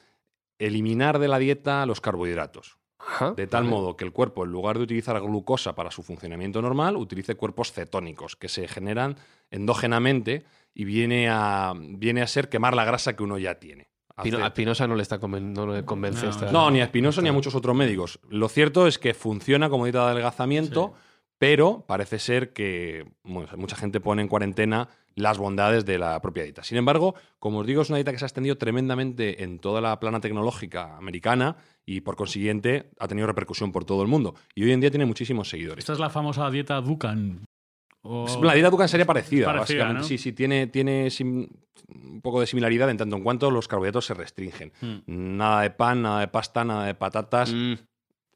[0.60, 2.78] eliminar de la dieta los carbohidratos.
[3.00, 3.76] Ajá, De tal vale.
[3.76, 7.72] modo que el cuerpo, en lugar de utilizar glucosa para su funcionamiento normal, utilice cuerpos
[7.72, 9.16] cetónicos que se generan
[9.52, 13.90] endógenamente y viene a, viene a ser quemar la grasa que uno ya tiene.
[14.16, 16.52] Hace- a Pinoza no le está conven- no le convence No, esta.
[16.52, 18.20] no, ni a Espinosa ni a muchos otros médicos.
[18.30, 20.94] Lo cierto es que funciona como dieta de adelgazamiento,
[21.40, 26.44] pero parece ser que bueno, mucha gente pone en cuarentena las bondades de la propia
[26.44, 26.64] dieta.
[26.64, 29.82] Sin embargo, como os digo, es una dieta que se ha extendido tremendamente en toda
[29.82, 34.36] la plana tecnológica americana y por consiguiente ha tenido repercusión por todo el mundo.
[34.56, 35.82] Y hoy en día tiene muchísimos seguidores.
[35.84, 37.44] Esta es la famosa dieta Dukan.
[38.02, 40.02] O- La dieta Dukan sería parecida, Parecida, básicamente.
[40.02, 40.08] ¿no?
[40.08, 41.50] Sí, sí, tiene, tiene sim-
[41.90, 44.72] un poco de similaridad en tanto en cuanto los carbohidratos se restringen.
[44.80, 45.00] Hmm.
[45.38, 47.52] Nada de pan, nada de pasta, nada de patatas.
[47.54, 47.74] Mm,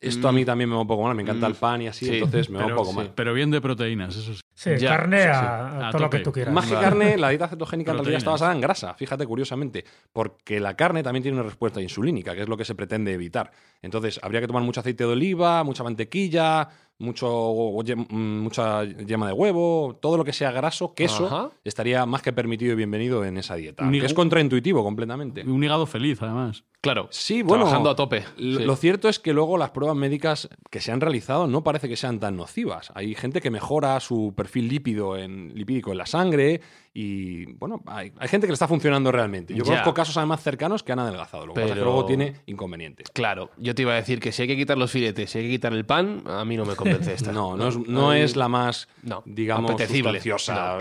[0.04, 1.52] Esto a mí también me va un poco mal, me encanta Mm.
[1.52, 3.12] el pan y así, Sí, entonces me va un pero, poco sí, mal.
[3.16, 4.42] pero bien de proteínas, eso sí.
[4.56, 5.30] Sí, Ya, carne sí, sí.
[5.30, 6.54] a, a A todo lo que tú quieras.
[6.54, 6.86] Más que Vale.
[6.88, 11.02] carne, la dieta cetogénica en realidad está basada en grasa, fíjate curiosamente, porque la carne
[11.04, 13.52] también tiene una respuesta insulínica, que es lo que se pretende evitar.
[13.82, 16.70] Entonces, habría que tomar mucho aceite de oliva, mucha mantequilla,
[17.04, 17.76] mucho,
[18.10, 21.50] mm, mucha yema de huevo, todo lo que sea graso, queso, Ajá.
[21.64, 23.90] estaría más que permitido y bienvenido en esa dieta.
[23.92, 25.44] Que es contraintuitivo completamente.
[25.44, 26.64] Un hígado feliz, además.
[26.82, 27.08] Claro.
[27.12, 27.64] Sí, bueno.
[27.64, 28.24] Trabajando a tope.
[28.36, 28.60] Sí.
[28.60, 31.96] lo cierto es que luego las pruebas médicas que se han realizado no parece que
[31.96, 32.92] sean tan nocivas.
[32.96, 36.62] Hay gente que mejora su perfil lípido en, lipídico en la sangre
[36.96, 39.54] y, bueno, hay, hay gente que le está funcionando realmente.
[39.56, 39.72] Yo Ya.
[39.72, 41.48] conozco casos además cercanos que han adelgazado.
[41.48, 43.08] Lo que pasa es que Pero- luego tiene inconvenientes.
[43.12, 45.46] Claro, yo te iba a decir que si hay que quitar los filetes, si hay
[45.46, 47.32] que quitar el pan, a mí no me convence esta.
[47.32, 50.20] No, no es, no Ahí- es la más, no, digamos, apetecible.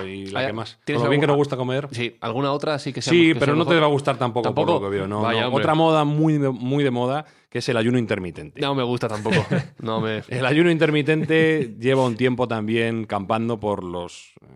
[0.07, 0.79] y la que más...
[0.85, 1.89] ¿tienes Con lo bien que nos gusta comer.
[1.93, 4.19] Sí, alguna otra sí que sea Sí, que pero sea no te va a gustar
[4.19, 4.67] tampoco, ¿Tampoco?
[4.75, 5.07] por lo que veo.
[5.09, 5.49] No, Vaya.
[5.49, 8.61] Otra moda muy de, muy de moda que es el ayuno intermitente.
[8.61, 9.37] No me gusta tampoco.
[9.81, 10.23] No me...
[10.29, 14.47] El ayuno intermitente lleva un tiempo también campando por los eh,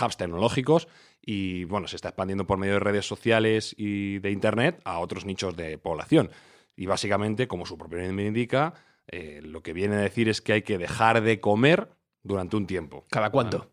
[0.00, 0.88] hubs tecnológicos
[1.20, 5.24] y bueno, se está expandiendo por medio de redes sociales y de internet a otros
[5.24, 6.30] nichos de población.
[6.76, 8.74] Y básicamente, como su propio nombre indica,
[9.06, 11.88] eh, lo que viene a decir es que hay que dejar de comer
[12.22, 13.04] durante un tiempo.
[13.10, 13.70] ¿Cada cuánto?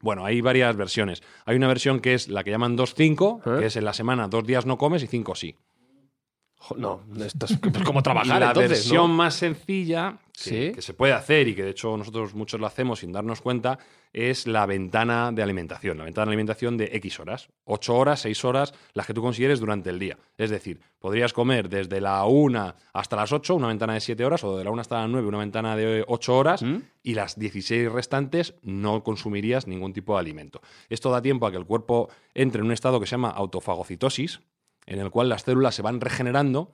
[0.00, 1.22] Bueno, hay varias versiones.
[1.44, 3.60] Hay una versión que es la que llaman 2-5, ¿Eh?
[3.60, 5.56] que es en la semana dos días no comes y cinco sí.
[6.76, 9.16] No, esto es como Y trabajar la entonces, versión ¿no?
[9.16, 13.12] más sencilla que se puede hacer y que de hecho nosotros muchos lo hacemos sin
[13.12, 13.78] darnos cuenta
[14.12, 15.98] es la ventana de alimentación.
[15.98, 17.48] La ventana de alimentación de X horas.
[17.64, 20.18] 8 horas, 6 horas, las que tú consideres durante el día.
[20.36, 24.42] Es decir, podrías comer desde la 1 hasta las 8, una ventana de 7 horas,
[24.42, 26.76] o de la 1 hasta las 9, una ventana de 8 horas, ¿Mm?
[27.02, 30.60] y las 16 restantes no consumirías ningún tipo de alimento.
[30.88, 34.40] Esto da tiempo a que el cuerpo entre en un estado que se llama autofagocitosis,
[34.86, 36.72] en el cual las células se van regenerando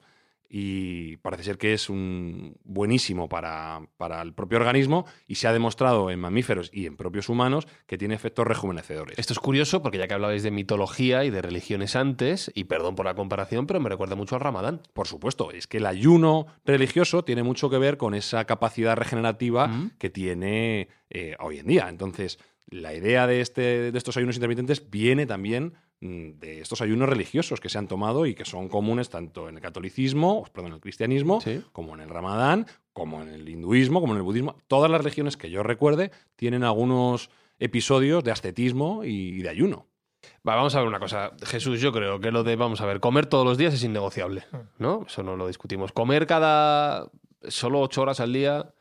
[0.48, 5.52] y parece ser que es un buenísimo para, para el propio organismo y se ha
[5.52, 9.18] demostrado en mamíferos y en propios humanos que tiene efectos rejuvenecedores.
[9.18, 12.94] Esto es curioso porque ya que hablabais de mitología y de religiones antes, y perdón
[12.94, 14.82] por la comparación, pero me recuerda mucho al Ramadán.
[14.92, 19.66] Por supuesto, es que el ayuno religioso tiene mucho que ver con esa capacidad regenerativa
[19.66, 19.90] Mm.
[19.98, 21.88] que tiene eh, hoy en día.
[21.88, 22.38] Entonces,
[22.68, 27.68] la idea de, este, de estos ayunos intermitentes viene también de estos ayunos religiosos que
[27.68, 31.40] se han tomado y que son comunes tanto en el catolicismo, perdón, en el cristianismo,
[31.40, 31.62] Sí.
[31.72, 34.56] como en el ramadán, como en el hinduismo, como en el budismo.
[34.68, 39.86] Todas las religiones que yo recuerde tienen algunos episodios de ascetismo y de ayuno.
[40.46, 41.32] Va, vamos a ver una cosa.
[41.44, 44.44] Jesús, yo creo que lo de, vamos a ver, comer todos los días es innegociable,
[44.78, 45.04] ¿no?
[45.06, 45.92] Eso no lo discutimos.
[45.92, 47.10] Comer cada
[47.48, 48.74] solo ocho horas al día,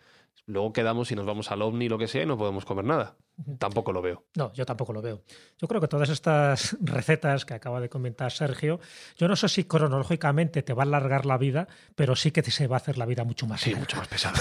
[0.48, 3.16] luego quedamos y nos vamos al ovni, lo que sea, y no podemos comer nada.
[3.60, 4.24] Tampoco lo veo.
[4.36, 5.22] No, yo tampoco lo veo.
[5.60, 8.80] Yo creo que todas estas recetas que acaba de comentar Sergio,
[9.18, 12.52] yo no sé si cronológicamente te va a alargar la vida, pero sí que te
[12.52, 13.80] se va a hacer la vida mucho más Sí, larga.
[13.82, 14.36] mucho más pesado.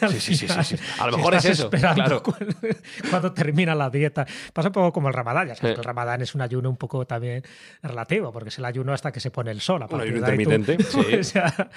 [0.00, 0.76] Al Sí, sí, sí, sí, sí.
[0.98, 1.68] A lo si mejor es eso.
[1.70, 2.22] Claro.
[2.24, 2.54] cuando,
[3.10, 4.26] cuando termina la dieta.
[4.54, 5.48] Pasa un poco como el ramadán.
[5.48, 5.74] Ya sabes Sí.
[5.74, 7.42] que el ramadán es un ayuno un poco también
[7.82, 9.82] relativo, porque es el ayuno hasta que se pone el sol.
[9.82, 11.22] A Un ayuno tú- intermitente.
[11.22, 11.70] ya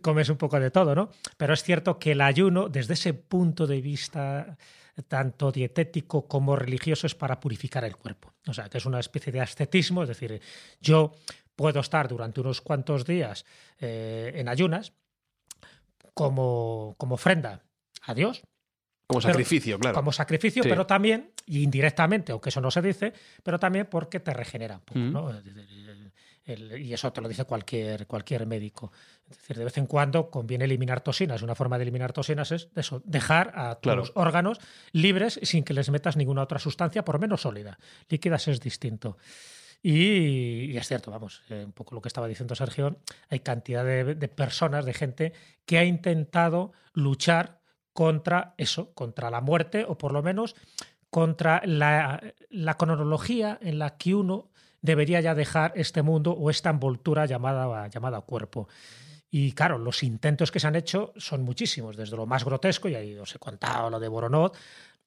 [0.00, 1.10] comes un poco de todo, ¿no?
[1.36, 4.56] Pero es cierto que el ayuno, desde ese punto de vista
[5.08, 8.34] tanto dietético como religioso, es para purificar el cuerpo.
[8.46, 10.40] O sea, que es una especie de ascetismo, es decir,
[10.80, 11.12] yo
[11.56, 13.44] puedo estar durante unos cuantos días
[13.80, 14.92] eh, en ayunas
[16.14, 17.62] como, como ofrenda
[18.02, 18.42] a Dios,
[19.06, 19.94] Como Pero- sacrificio, claro.
[19.94, 20.68] como sacrificio, Sí.
[20.70, 24.80] pero también, y indirectamente, aunque eso no se dice, pero también porque te regenera un
[24.82, 25.12] poco, Mm.
[25.12, 25.30] ¿no?
[25.30, 26.12] El- el-
[26.72, 28.90] el- y eso te lo dice cualquier, cualquier médico.
[29.30, 31.40] Es decir, de vez en cuando conviene eliminar toxinas.
[31.42, 34.02] Una forma de eliminar toxinas es eso, dejar a Claro.
[34.02, 34.58] tus órganos
[34.92, 37.78] libres sin que les metas ninguna otra sustancia, por menos sólida.
[38.08, 39.16] Líquidas es distinto.
[39.82, 42.98] Y, y es cierto, vamos, eh, un poco lo que estaba diciendo Sergio,
[43.30, 45.32] hay cantidad de, de personas, de gente
[45.64, 47.58] que ha intentado luchar
[47.92, 50.54] contra eso, contra la muerte o por lo menos
[51.10, 54.50] contra la, la cronología en la que uno
[54.82, 58.68] debería ya dejar este mundo o esta envoltura llamada, llamada cuerpo.
[59.34, 62.96] Y claro, los intentos que se han hecho son muchísimos, desde lo más grotesco, y
[62.96, 64.54] ahí os he contado lo de Boronot,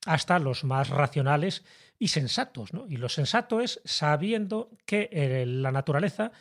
[0.07, 1.63] hasta los más racionales
[1.99, 2.73] y sensatos.
[2.73, 2.87] ¿no?
[2.87, 6.31] Y lo sensato es sabiendo que en la naturaleza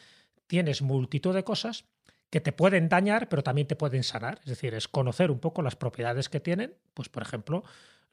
[0.46, 1.84] tienes multitud de cosas
[2.30, 4.40] que te pueden dañar, pero también te pueden sanar.
[4.40, 7.64] Es decir, es conocer un poco las propiedades que tienen, pues por ejemplo,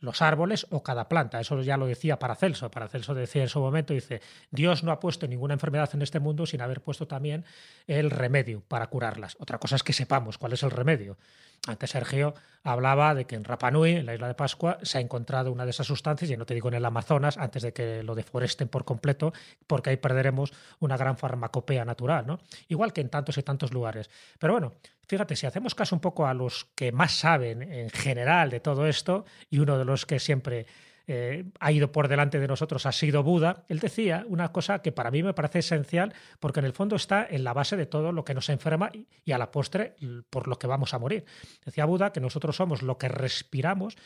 [0.01, 1.39] los árboles o cada planta.
[1.39, 2.69] Eso ya lo decía Paracelso.
[2.69, 6.45] Paracelso decía en su momento, dice, Dios no ha puesto ninguna enfermedad en este mundo
[6.45, 7.45] sin haber puesto también
[7.87, 9.37] el remedio para curarlas.
[9.39, 11.17] Otra cosa es que sepamos cuál es el remedio.
[11.67, 15.01] Antes Sergio hablaba de que en Rapa Nui, en la isla de Pascua, se ha
[15.01, 18.03] encontrado una de esas sustancias, y no te digo en el Amazonas, antes de que
[18.03, 19.31] lo deforesten por completo,
[19.67, 22.39] porque ahí perderemos una gran farmacopea natural, ¿no?
[22.67, 24.09] Igual que en tantos y tantos lugares.
[24.39, 24.73] Pero bueno,
[25.07, 28.87] fíjate, si hacemos caso un poco a los que más saben en general de todo
[28.87, 30.65] esto, y uno de los que siempre
[31.07, 34.91] eh, ha ido por delante de nosotros ha sido Buda, él decía una cosa que
[34.91, 38.11] para mí me parece esencial porque en el fondo está en la base de todo
[38.11, 39.95] lo que nos enferma y, a la postre
[40.29, 41.25] por lo que vamos a morir.
[41.65, 43.97] Decía Buda que nosotros somos lo que respiramos,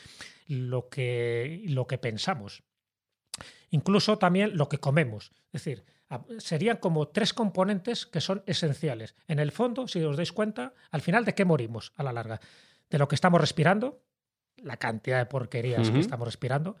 [0.48, 2.62] lo que, lo que pensamos.
[3.70, 5.32] Incluso también lo que comemos.
[5.52, 5.84] Es decir,
[6.38, 9.16] serían como tres componentes que son esenciales.
[9.26, 12.40] En el fondo, si os dais cuenta, al final de qué morimos a la larga.
[12.88, 14.05] De lo que estamos respirando,
[14.62, 16.76] la cantidad de porquerías que estamos respirando,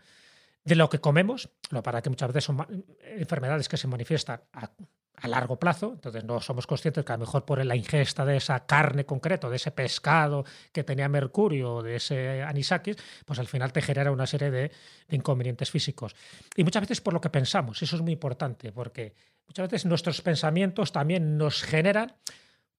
[0.64, 4.70] de lo que comemos, lo para que muchas veces son enfermedades que se manifiestan a,
[5.16, 8.36] a largo plazo, entonces no somos conscientes que a lo mejor por la ingesta de
[8.36, 13.72] esa carne concreto, de ese pescado que tenía mercurio, de ese anisakis, pues al final
[13.72, 14.72] te genera una serie de,
[15.08, 16.14] de inconvenientes físicos.
[16.56, 19.14] Y muchas veces por lo que pensamos, eso es muy importante, porque
[19.46, 22.14] muchas veces nuestros pensamientos también nos generan,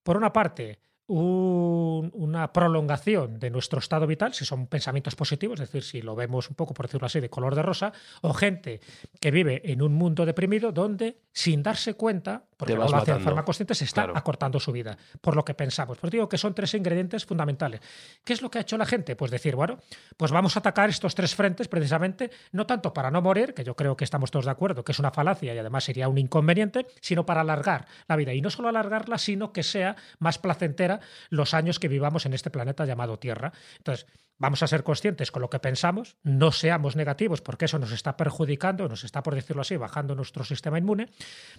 [0.04, 5.68] por una parte, un- una prolongación de nuestro estado vital, si son pensamientos positivos, es
[5.72, 8.82] decir, si lo vemos un poco, por decirlo así, de color de rosa, o gente
[9.20, 13.20] que vive en un mundo deprimido donde, sin darse cuenta, porque no lo hace de
[13.20, 14.18] forma consciente, se está Claro.
[14.18, 15.98] acortando su vida, por lo que pensamos.
[16.00, 17.82] Pues digo que son tres ingredientes fundamentales.
[18.24, 19.16] ¿Qué es lo que ha hecho la gente?
[19.16, 19.78] Pues decir, bueno,
[20.18, 23.76] pues vamos a atacar estos tres frentes precisamente, no tanto para no morir, que yo
[23.76, 26.88] creo que estamos todos de acuerdo, que es una falacia y además sería un inconveniente,
[27.02, 28.34] sino para alargar la vida.
[28.34, 30.97] Y no solo alargarla, sino que sea más placentera
[31.30, 33.54] los años que vivamos en este planeta llamado Tierra.
[33.78, 34.08] Entonces,
[34.38, 38.18] vamos a ser conscientes con lo que pensamos, no seamos negativos porque eso nos está
[38.18, 41.10] perjudicando, nos está, por decirlo así, bajando nuestro sistema inmune.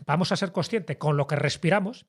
[0.07, 2.07] Vamos a ser conscientes con lo que respiramos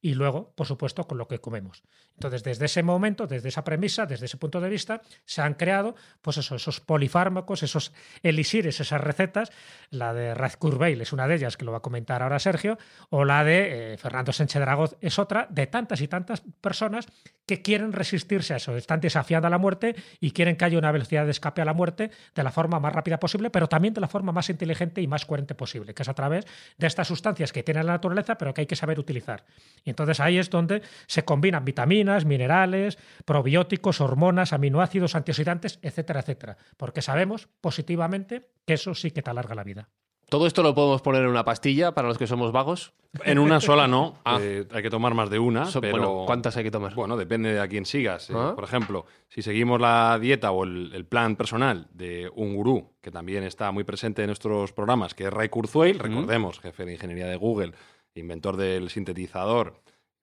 [0.00, 1.84] y luego, por supuesto, con lo que comemos.
[2.22, 5.96] Entonces, desde ese momento, desde esa premisa, desde ese punto de vista, se han creado
[6.20, 9.50] pues eso, esos polifármacos, esos elixires, esas recetas.
[9.90, 12.78] La de Razkurbeil es una de ellas, que lo va a comentar ahora Sergio,
[13.10, 17.08] o la de eh, Fernando Sánchez Dragoz es otra, de tantas y tantas personas
[17.46, 20.92] que quieren resistirse a eso, están desafiando a la muerte y quieren que haya una
[20.92, 24.00] velocidad de escape a la muerte de la forma más rápida posible, pero también de
[24.00, 26.46] la forma más inteligente y más coherente posible, que es a través
[26.78, 29.44] de estas sustancias que tiene la naturaleza, pero que hay que saber utilizar.
[29.84, 36.56] Y entonces ahí es donde se combinan vitaminas, minerales, probióticos, hormonas, aminoácidos, antioxidantes, etcétera, etcétera,
[36.76, 39.88] porque sabemos positivamente que eso sí que te alarga la vida.
[40.28, 42.94] Todo esto lo podemos poner en una pastilla para los que somos vagos.
[43.24, 44.38] En una sola no, Ah.
[44.40, 45.92] eh, hay que tomar más de una, So- pero...
[45.98, 46.94] bueno, ¿cuántas hay que tomar?
[46.94, 48.30] Bueno, depende de a quién sigas.
[48.30, 48.34] eh.
[48.34, 48.52] Ah.
[48.54, 53.10] Por ejemplo, si seguimos la dieta o el, el plan personal de un gurú, que
[53.10, 57.26] también está muy presente en nuestros programas, que es Ray Kurzweil, recordemos, jefe de ingeniería
[57.26, 57.72] de Google,
[58.14, 59.82] inventor del sintetizador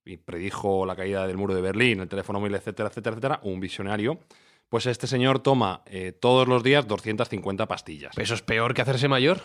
[0.09, 3.59] y predijo la caída del muro de Berlín, el teléfono móvil, etcétera, etcétera, etcétera, un
[3.59, 4.19] visionario,
[4.69, 8.15] Pues este señor toma eh, todos los días 250 pastillas.
[8.17, 9.41] ¿Eso es peor que hacerse mayor?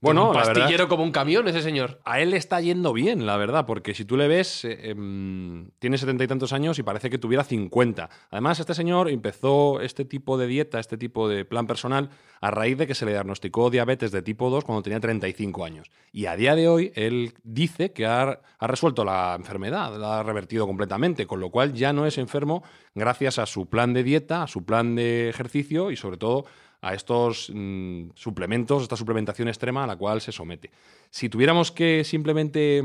[0.00, 1.98] Bueno, un la verdad- pastillero como un camión ese señor.
[2.04, 5.70] A él le está yendo bien, la verdad, porque si tú le ves, eh, em,
[5.78, 8.10] tiene setenta y tantos años y parece que tuviera 50.
[8.30, 12.10] Además, este señor empezó este tipo de dieta, este tipo de plan personal,
[12.42, 15.90] a raíz de que se le diagnosticó diabetes de tipo 2 cuando tenía 35 años.
[16.12, 20.22] Y a día de hoy, él dice que ha, ha resuelto la enfermedad, la ha
[20.22, 22.62] revertido completamente, con lo cual ya no es enfermo
[22.94, 26.44] gracias a su plan de dieta, a su plan de ejercicio y sobre todo
[26.84, 30.70] a estos mm, suplementos, esta suplementación extrema a la cual se somete.
[31.10, 32.82] Si tuviéramos que simplemente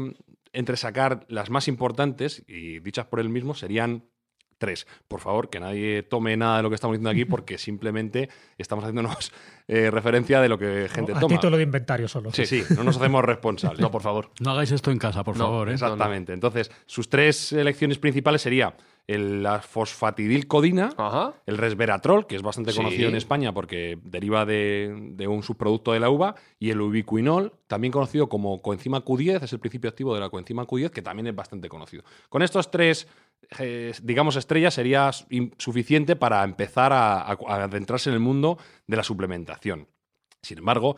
[0.54, 4.04] entresacar las más importantes, y dichas por él mismo, serían
[4.58, 4.88] tres.
[5.08, 8.84] Por favor, que nadie tome nada de lo que estamos diciendo aquí, porque simplemente estamos
[8.84, 9.32] haciéndonos
[9.68, 11.36] eh, referencia de lo que gente a toma.
[11.36, 12.32] título de inventario solo.
[12.34, 13.80] Sí, sí, no nos hacemos responsables.
[13.82, 14.32] No, por favor.
[14.42, 15.70] No hagáis esto en casa, por No, favor.
[15.70, 15.74] ¿eh?
[15.74, 16.34] Exactamente.
[16.34, 18.76] Entonces, sus tres elecciones principales sería
[19.14, 21.34] el, la fosfatidilcodina, Ajá.
[21.46, 22.78] el resveratrol, que es bastante Sí.
[22.78, 27.54] conocido en España porque deriva de, de un subproducto de la uva, y el ubiquinol,
[27.68, 31.28] también conocido como coenzima Q10, es el principio activo de la coenzima Q10, que también
[31.28, 32.04] es bastante conocido.
[32.30, 33.08] Con estos tres,
[33.60, 35.10] eh, digamos, estrellas sería
[35.58, 38.58] suficiente para empezar a- a- a adentrarse en el mundo
[38.88, 39.88] de la suplementación.
[40.42, 40.96] Sin embargo,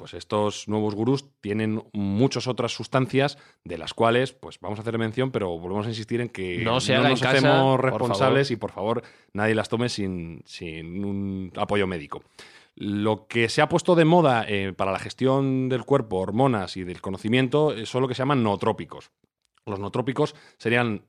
[0.00, 4.96] pues estos nuevos gurús tienen muchas otras sustancias de las cuales, pues vamos a hacer
[4.96, 8.56] mención, pero volvemos a insistir en que No se en nos casa, hacemos responsables y
[8.56, 9.02] por favor
[9.34, 12.22] nadie las tome sin, sin un apoyo médico.
[12.76, 16.84] Lo que se ha puesto de moda eh, para la gestión del cuerpo, hormonas y
[16.84, 19.10] del conocimiento eh, son lo que se llaman nootrópicos.
[19.66, 21.02] Los nootrópicos serían,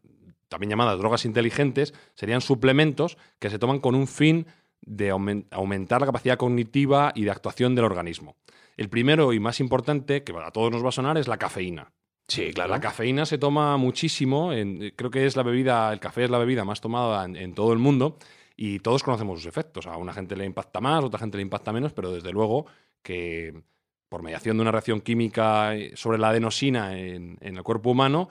[0.49, 4.47] también llamadas drogas inteligentes, serían suplementos que se toman con un fin
[4.83, 8.35] de aumen- aumentar la capacidad cognitiva y de actuación del organismo.
[8.81, 11.91] El primero y más importante, que a todos nos va a sonar, es la cafeína.
[12.27, 12.71] Sí, claro.
[12.71, 16.39] La cafeína se toma muchísimo, en- creo que es la bebida, el café es la
[16.39, 18.17] bebida más tomada en, en todo el mundo
[18.57, 19.85] y todos conocemos sus efectos.
[19.85, 22.65] A una gente le impacta más, a otra gente le impacta menos, pero desde luego
[23.03, 23.53] que
[24.09, 28.29] por mediación de una reacción química sobre la adenosina en, en el cuerpo humano,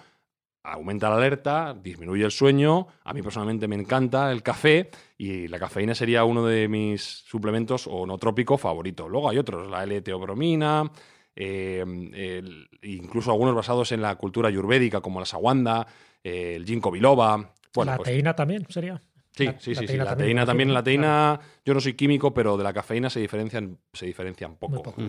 [0.63, 2.87] aumenta la alerta, disminuye el sueño.
[3.05, 7.87] A mí personalmente me encanta el café y la cafeína sería uno de mis suplementos
[7.91, 9.09] o no trópicos favoritos.
[9.11, 10.91] Luego hay otros, la L-teobromina,
[11.35, 15.87] eh, el- incluso algunos basados en la cultura ayurvédica como la sawanda,
[16.23, 17.55] eh, el ginkgo biloba.
[17.75, 19.01] Bueno, la pues- teína también sería.
[19.33, 19.97] Sí, La- sí, la sí, sí.
[19.97, 20.75] La también, teína también.
[20.75, 24.83] La teína, yo no soy químico, pero de la cafeína se diferencian, se diferencian poco.
[24.83, 25.01] poco.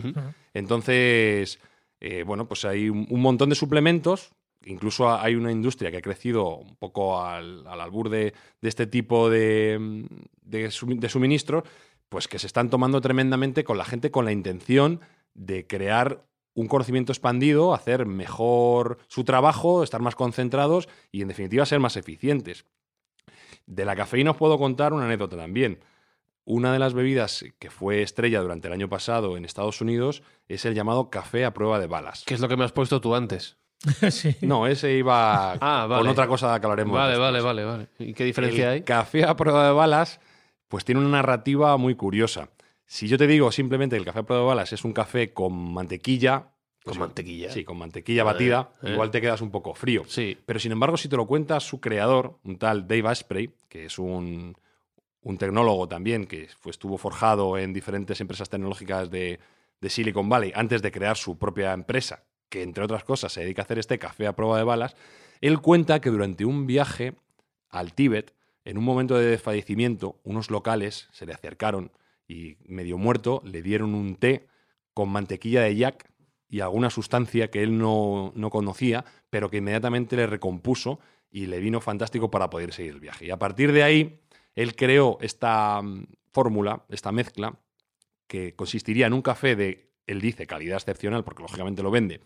[0.54, 1.60] Entonces,
[2.00, 4.32] eh, bueno, pues hay un, un montón de suplementos.
[4.66, 8.86] Incluso ha- hay una industria que ha crecido un poco al, al albur de, este
[8.88, 10.06] tipo de,
[10.44, 11.64] de, sumi- de suministros,
[12.10, 15.00] pues que se están tomando tremendamente con la gente con la intención
[15.34, 21.66] de crear un conocimiento expandido, hacer mejor su trabajo, estar más concentrados y, en definitiva,
[21.66, 22.66] ser más eficientes.
[23.66, 25.80] De la cafeína os puedo contar una anécdota también.
[26.44, 30.66] Una de las bebidas que fue estrella durante el año pasado en Estados Unidos es
[30.66, 32.24] el llamado café a prueba de balas.
[32.26, 33.58] ¿Qué es lo que me has puesto tú antes?
[34.12, 34.36] sí.
[34.42, 36.94] No, ese iba Ah, con otra cosa que hablaremos.
[36.96, 37.32] Vale, después.
[37.32, 37.88] vale, vale, vale.
[38.00, 38.82] ¿Y qué diferencia el hay?
[38.84, 40.20] café a prueba de balas,
[40.68, 42.50] pues tiene una narrativa muy curiosa.
[42.86, 45.34] Si yo te digo simplemente que el café a prueba de balas es un café
[45.34, 46.40] con mantequilla.
[46.84, 47.52] Con pues, mantequilla.
[47.52, 48.92] Sí, con mantequilla Vale, batida, eh.
[48.94, 50.04] igual te quedas un poco frío.
[50.08, 50.38] Sí.
[50.46, 54.00] Pero sin embargo, si te lo cuenta su creador, un tal Dave Asprey, que es
[54.00, 54.56] un,
[55.22, 59.40] un tecnólogo también, que fue, estuvo forjado en diferentes empresas tecnológicas de,
[59.80, 63.64] de Silicon Valley antes de crear su propia empresa, que entre otras cosas se dedica
[63.64, 64.96] a hacer este café a prueba de balas,
[65.40, 67.16] él cuenta que durante un viaje
[67.70, 68.36] al Tíbet,
[68.66, 71.92] en un momento de desfallecimiento, unos locales se le acercaron
[72.28, 74.48] y, medio muerto, le dieron un té
[74.94, 76.12] con mantequilla de yak
[76.50, 81.00] y alguna sustancia que él no, no conocía, pero que inmediatamente le recompuso
[81.32, 83.26] y le vino fantástico para poder seguir el viaje.
[83.26, 84.20] Y a partir de ahí,
[84.56, 87.58] él creó esta mm, fórmula, esta mezcla,
[88.28, 92.22] que consistiría en un café de, él dice, calidad excepcional, porque lógicamente lo vende,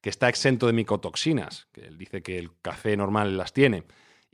[0.00, 3.84] que está exento de micotoxinas, que él dice que el café normal las tiene,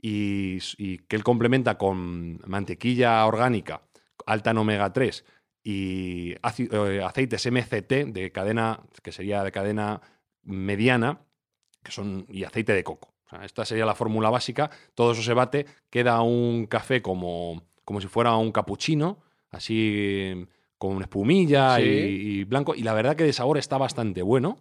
[0.01, 0.59] y,
[1.07, 3.81] que él complementa con mantequilla orgánica,
[4.25, 5.25] alta en omega 3
[5.63, 10.01] y eh, aceites MCT de cadena, que sería de cadena
[10.43, 11.21] mediana,
[11.81, 13.15] que son, y aceite de coco.
[13.41, 14.69] Esta sería la fórmula básica.
[14.93, 20.47] Todo eso se bate, queda un café como, como si fuera un capuchino, así
[20.77, 21.83] con espumilla Sí.
[21.83, 22.75] y, y blanco.
[22.75, 24.57] Y la verdad que de sabor está bastante bueno.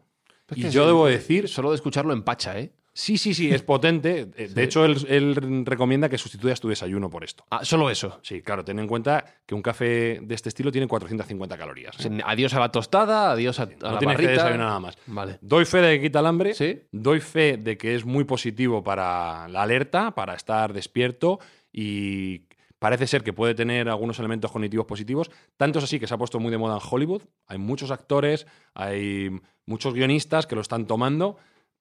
[0.51, 2.71] Es y que yo sí, debo decir, Solo de escucharlo empacha, ¿eh?
[2.93, 4.27] sí, sí, sí, es potente.
[4.55, 7.45] De hecho, él, él recomienda que sustituyas tu desayuno por esto.
[7.51, 8.21] Ah, solo eso.
[8.23, 11.97] Sí, claro, ten en cuenta que un café de este estilo tiene 450 calorías.
[12.07, 12.21] ¿eh?
[12.25, 14.31] adiós a la tostada, adiós a, a no la tienes que barrita.
[14.45, 14.99] desayunar nada más.
[15.07, 15.39] Vale.
[15.41, 16.55] Doy fe de que quita el hambre.
[16.55, 16.83] Sí.
[16.93, 21.41] Doy fe de que es muy positivo para la alerta, para estar despierto
[21.73, 22.43] y
[22.85, 25.31] parece ser que puede tener algunos elementos cognitivos positivos.
[25.57, 27.23] Tanto es así que se ha puesto muy de moda en Hollywood.
[27.47, 29.31] Hay muchos actores, hay
[29.65, 31.39] muchos guionistas que lo están tomando.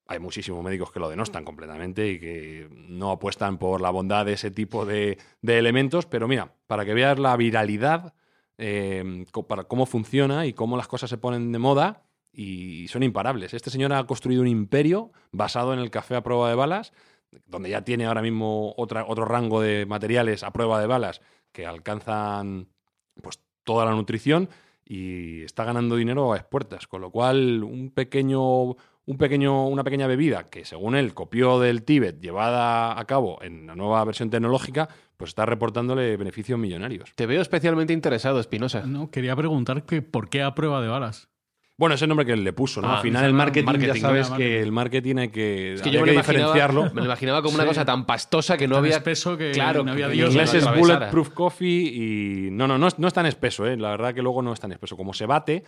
[0.08, 4.32] Hay muchísimos médicos que lo denostan completamente y que no apuestan por la bondad de
[4.32, 6.06] ese tipo de, elementos.
[6.06, 8.14] Pero mira, para que veas la viralidad,
[8.58, 13.54] eh, para cómo funciona y cómo las cosas se ponen de moda y son imparables.
[13.54, 16.94] Este señor ha construido un imperio basado en el café a prueba de balas
[17.46, 21.22] donde ya tiene ahora mismo otra, otro rango de materiales a prueba de balas
[21.52, 22.68] que alcanzan
[23.22, 24.50] pues toda la nutrición
[24.86, 30.08] y está ganando dinero a expuertas, con lo cual un pequeño, un pequeño, una pequeña
[30.08, 34.90] bebida que según él copió del Tíbet llevada a cabo en la nueva versión tecnológica,
[35.18, 37.14] pues está reportándole beneficios millonarios.
[37.16, 38.86] Te veo especialmente interesado, Espinosa.
[38.86, 41.30] No, quería preguntar que por qué a prueba de balas.
[41.76, 42.88] Bueno, ese nombre que él le puso, ¿no?
[42.90, 44.50] Ah, Al final ese el marketing, marketing, ya sabes marketing.
[44.52, 46.84] que el marketing hay que, Es que había yo me que lo, imaginaba, diferenciarlo.
[46.94, 47.70] me lo imaginaba como una Sí.
[47.70, 48.98] cosa tan pastosa que no Tan había.
[48.98, 50.78] espeso que claro, no había que Dios En que inglés es.
[50.80, 51.88] Bulletproof Coffee
[52.48, 53.76] y no, no, no es, no es tan espeso, ¿eh?
[53.76, 54.96] la verdad que luego no es tan espeso.
[54.96, 55.64] Como se bate,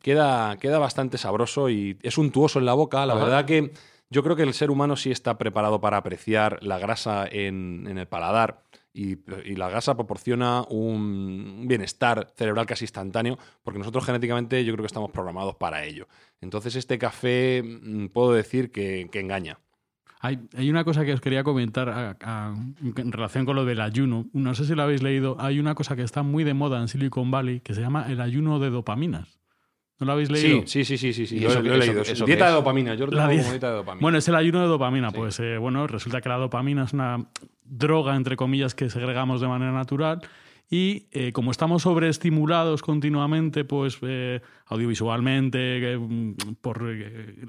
[0.00, 3.04] queda, queda bastante sabroso y es untuoso en la boca.
[3.04, 3.24] La Ajá.
[3.24, 3.72] verdad que
[4.10, 7.98] yo creo que el ser humano sí está preparado para apreciar la grasa en, en
[7.98, 8.62] el paladar
[8.94, 9.16] y,
[9.56, 15.10] la grasa proporciona un bienestar cerebral casi instantáneo porque nosotros genéticamente yo creo que estamos
[15.10, 16.08] programados para ello.
[16.40, 19.58] Entonces este café mm, puedo decir que, engaña.
[20.20, 20.38] Hay,
[20.70, 24.26] una cosa que os quería comentar en relación con lo del ayuno.
[24.32, 25.36] No sé si lo habéis leído.
[25.40, 28.20] Hay una cosa que está muy de moda en Silicon Valley que se llama el
[28.20, 29.41] ayuno de dopaminas.
[30.02, 30.62] ¿No lo habéis leído?
[30.66, 32.02] Sí, sí, sí, sí, sí, sí, ¿Y lo, eso he- lo leído.
[32.02, 34.02] eso dieta de dopamina, yo lo La como dieta de dopamina.
[34.02, 35.10] Bueno, es el ayuno de dopamina.
[35.10, 35.16] Sí.
[35.16, 37.24] Pues eh, bueno, resulta que la dopamina es una
[37.64, 40.20] droga, entre comillas, que segregamos de manera natural.
[40.68, 46.82] Y eh, como estamos sobreestimulados continuamente, pues eh, audiovisualmente, mm, por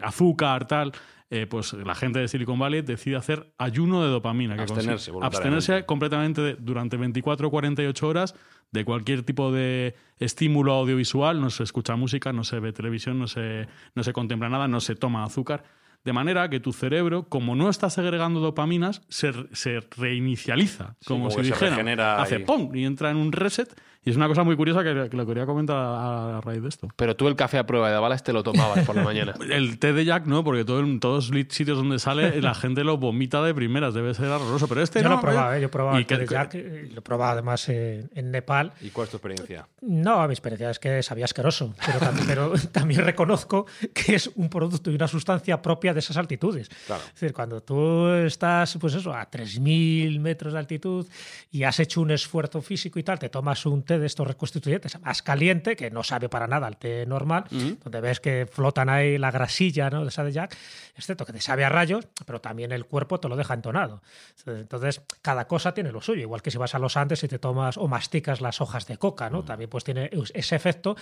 [0.02, 0.92] azúcar, tal,
[1.36, 4.56] eh, pues la gente de Silicon Valley decide hacer ayuno de dopamina.
[4.56, 8.36] que Abstenerse abstenerse completamente de- durante 24 o 48 horas
[8.72, 11.42] de cualquier tipo de estímulo audiovisual.
[11.42, 14.80] No se escucha música, no se ve televisión, no se, no se contempla nada, no
[14.80, 15.64] se toma azúcar.
[16.04, 20.96] De manera que tu cerebro, como no está segregando dopaminas, se, se reinicializa.
[21.00, 21.76] Sí, como si dijera.
[22.22, 22.76] Hace y- ¡pum!
[22.76, 23.74] y entra en un reset.
[24.06, 26.70] Y es una cosa muy curiosa que, que lo quería comentar a, a raíz de
[26.70, 26.90] esto.
[26.96, 29.34] Pero tú el café a prueba de balas te lo tomabas por la mañana.
[29.50, 32.84] El té de Jack no, porque todo, en todos los sitios donde sale la gente
[32.84, 33.94] lo vomita de primeras.
[33.94, 34.68] Debe ser horroroso.
[34.68, 35.16] Pero este Yo no.
[35.16, 35.60] lo he probado, ¿eh?
[35.62, 38.08] yo he probado Y el té que- de Jack, eh, lo he probado además eh,
[38.14, 38.74] en Nepal.
[38.82, 39.68] ¿Y cuál es tu experiencia?
[39.82, 41.74] No, mi experiencia es que sabía asqueroso,
[42.28, 46.70] pero también reconozco que es un producto y una sustancia propia de esas altitudes.
[46.88, 47.04] Claro.
[47.08, 51.08] Es decir, cuando tú estás, pues eso, a 3.000 metros de altitud
[51.52, 55.00] y has hecho un esfuerzo físico y tal, te tomas un té de estos reconstituyentes
[55.02, 59.18] más caliente, que no sabe para nada al té normal, donde ves que flotan ahí
[59.18, 60.04] la grasilla ¿no?
[60.04, 60.58] de esa de Jack,
[60.96, 64.02] excepto que te sabe a rayos, pero también el cuerpo te lo deja entonado.
[64.46, 67.40] Entonces, cada cosa tiene lo suyo, igual que si vas a los Andes y te
[67.40, 69.44] tomas o masticas las hojas de coca, ¿no?
[69.44, 70.96] También pues tiene ese efecto,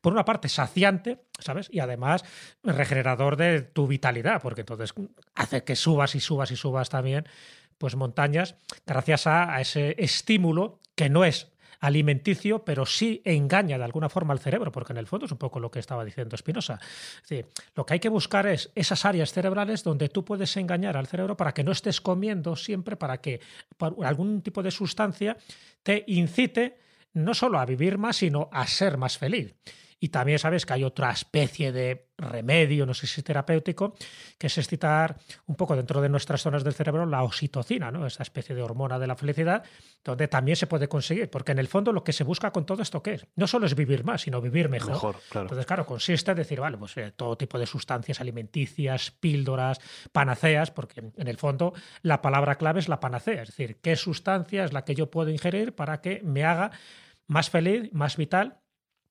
[0.00, 1.68] por una parte saciante, ¿sabes?
[1.70, 2.24] Y además
[2.62, 4.92] regenerador de tu vitalidad, porque entonces
[5.34, 7.26] hace que subas y subas y subas también,
[7.78, 13.84] pues montañas, gracias a, a ese estímulo que no es alimenticio, pero sí engaña de
[13.84, 16.34] alguna forma al cerebro, porque en el fondo es un poco lo que estaba diciendo
[16.34, 16.80] Espinosa.
[17.28, 21.06] Es lo que hay que buscar es esas áreas cerebrales donde tú puedes engañar al
[21.06, 23.40] cerebro para que no estés comiendo siempre, para que
[23.76, 25.36] por algún tipo de sustancia
[25.82, 26.78] te incite
[27.14, 29.54] no solo a vivir más, sino a ser más feliz.
[30.00, 33.94] Y también sabes que hay otra especie de remedio, no sé si terapéutico,
[34.38, 38.06] que es excitar un poco dentro de nuestras zonas del cerebro la oxitocina, ¿no?
[38.06, 39.62] esa especie de hormona de la felicidad,
[40.04, 42.82] donde también se puede conseguir, porque en el fondo lo que se busca con todo
[42.82, 43.26] esto, ¿qué es?
[43.36, 44.92] No solo es vivir más, sino vivir mejor.
[44.92, 45.46] Mejor, claro.
[45.46, 49.80] Entonces, claro, consiste en decir, vale, pues eh, todo tipo de sustancias alimenticias, píldoras,
[50.12, 51.72] panaceas, porque en el fondo
[52.02, 55.30] la palabra clave es la panacea, es decir, qué sustancia es la que yo puedo
[55.30, 56.70] ingerir para que me haga
[57.26, 58.58] más feliz, más vital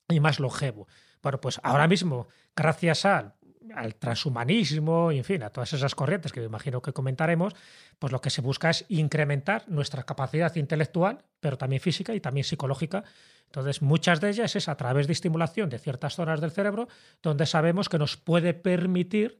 [0.10, 0.88] y más longevo.
[1.22, 3.34] Bueno, pues ahora mismo, gracias al,
[4.00, 7.54] transhumanismo en fin, a todas esas corrientes que me imagino que comentaremos,
[8.00, 12.46] pues lo que se busca es incrementar nuestra capacidad intelectual, pero también física y también
[12.46, 13.04] psicológica.
[13.46, 16.88] Entonces, muchas de ellas es a través de estimulación de ciertas zonas del cerebro,
[17.22, 19.40] donde sabemos que nos puede permitir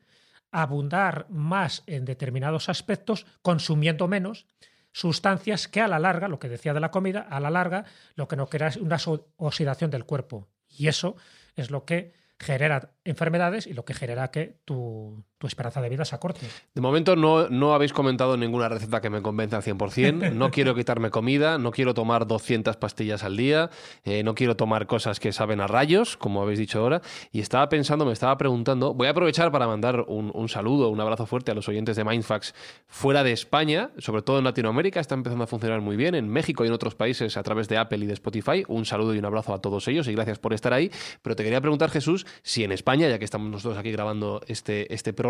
[0.52, 4.46] abundar más en determinados aspectos, consumiendo menos,
[4.92, 8.28] sustancias que a la larga, lo que decía de la comida, a la larga lo
[8.28, 8.98] que no crea es una
[9.38, 10.48] oxidación del cuerpo.
[10.78, 11.16] Y eso
[11.56, 16.04] es lo que genera enfermedades y lo que genera que tu, tu esperanza de vida
[16.04, 16.48] se acorte.
[16.74, 20.34] De momento no, no habéis comentado ninguna receta que me convenza al 100%.
[20.34, 23.70] No quiero quitarme comida, no quiero tomar 200 pastillas al día,
[24.04, 27.02] eh, no quiero tomar cosas que saben a rayos, como habéis dicho ahora.
[27.32, 31.00] Y estaba pensando, me estaba preguntando, voy a aprovechar para mandar un, un saludo, un
[31.00, 32.56] abrazo fuerte a los oyentes de Mindfax
[32.88, 36.64] fuera de España, sobre todo en Latinoamérica, está empezando a funcionar muy bien, en México
[36.64, 38.64] y en otros países a través de Apple y de Spotify.
[38.68, 40.92] Un saludo y un abrazo a todos ellos y gracias por estar ahí.
[41.22, 44.92] Pero te quería preguntar, Jesús, si en España, ya que estamos nosotros aquí grabando este,
[44.94, 45.27] este programa,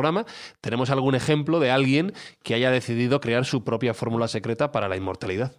[0.61, 4.97] tenemos algún ejemplo de alguien que haya decidido crear su propia fórmula secreta para la
[4.97, 5.53] inmortalidad.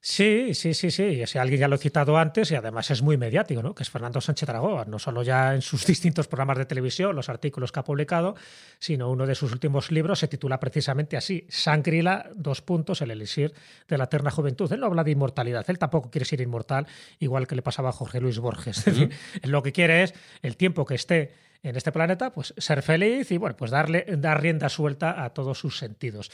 [0.00, 1.20] Sí, sí, sí, sí.
[1.20, 3.74] Ese alguien ya lo he citado antes y además es muy mediático, ¿no?
[3.74, 7.28] Que es Fernando Sánchez Dragó, no solo ya en sus distintos programas de televisión, los
[7.28, 8.36] artículos que ha publicado,
[8.78, 13.52] sino uno de sus últimos libros se titula precisamente así, Sangrila, dos puntos, el elixir
[13.88, 14.72] de la eterna juventud.
[14.72, 16.86] Él no habla de inmortalidad, él tampoco quiere ser inmortal,
[17.18, 18.86] igual que le pasaba a Jorge Luis Borges.
[18.86, 19.10] él
[19.42, 23.38] lo que quiere es el tiempo que esté en este planeta, pues ser feliz y
[23.38, 26.30] bueno, pues darle, dar rienda suelta a todos sus sentidos.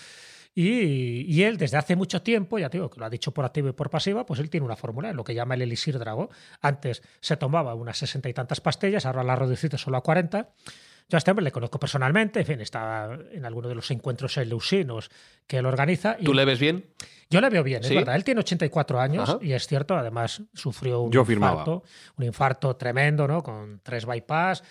[0.56, 3.70] Y, él, desde hace mucho tiempo, ya te digo que lo ha dicho por activa
[3.70, 6.30] y por pasiva, pues él tiene una fórmula, lo que llama el elixir drago.
[6.60, 10.48] Antes se tomaba unas sesenta y tantas pastillas, ahora la ha reducido solo a 40.
[11.08, 14.36] Yo a este hombre le conozco personalmente, en fin, está en alguno de los encuentros
[14.36, 15.10] eleusinos
[15.46, 16.16] que él organiza.
[16.16, 16.86] ¿Tú le ves bien?
[17.28, 18.14] Yo le veo bien, es verdad.
[18.14, 21.82] Él tiene 84 años y es cierto, además sufrió un infarto,
[22.16, 23.42] un infarto tremendo, ¿no?
[23.42, 24.62] Con tres bypass.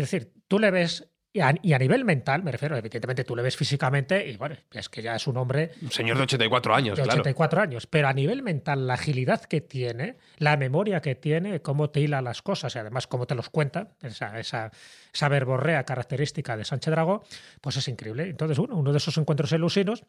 [0.00, 3.56] Es decir, tú le ves y a, nivel mental, me refiero, evidentemente tú le ves
[3.56, 5.70] físicamente y bueno, es que ya es un hombre.
[5.80, 7.86] Un señor de 84 años, de 84 años.
[7.86, 12.20] Pero a nivel mental, la agilidad que tiene, la memoria que tiene, cómo te hila
[12.20, 14.72] las cosas y además cómo te los cuenta, esa, esa,
[15.14, 17.22] esa verborrea característica de Sánchez Dragó,
[17.60, 18.24] pues es increíble.
[18.28, 20.02] Entonces, bueno, uno de esos encuentros elusinos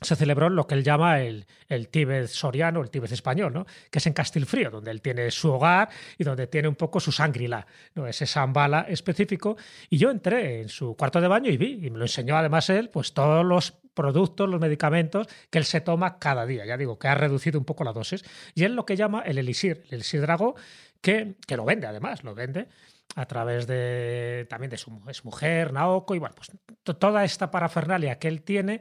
[0.00, 3.66] se celebró lo que él llama el, el Tíbet soriano, el Tíbet español, ¿no?
[3.90, 7.10] que es en Castilfrío, donde él tiene su hogar y donde tiene un poco su
[7.10, 8.06] sangrila, ¿no?
[8.06, 9.56] ese sambala específico.
[9.90, 12.70] Y yo entré en su cuarto de baño y vi, y me lo enseñó además
[12.70, 16.64] él, pues todos los productos, los medicamentos que él se toma cada día.
[16.64, 18.24] Ya digo, que ha reducido un poco la dosis.
[18.54, 20.54] Y él lo que llama el elixir, el elixir drago,
[21.00, 22.68] que, que lo vende además, lo vende
[23.16, 26.52] a través de también de su, su mujer, Naoko, y bueno, pues
[26.98, 28.80] toda esta parafernalia que él tiene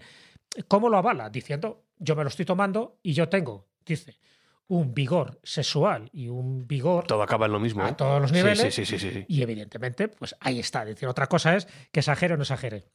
[0.67, 1.29] ¿Cómo lo avala?
[1.29, 4.19] Diciendo, yo me lo estoy tomando y yo tengo, dice,
[4.67, 7.05] un vigor sexual y un vigor.
[7.05, 7.83] Todo acaba en lo mismo.
[7.83, 7.95] A ¿eh?
[7.97, 8.73] todos los niveles.
[8.73, 10.83] Sí, sí, sí, sí, Y evidentemente, pues ahí está.
[10.83, 12.85] decir, otra cosa es que exagere o no exagere.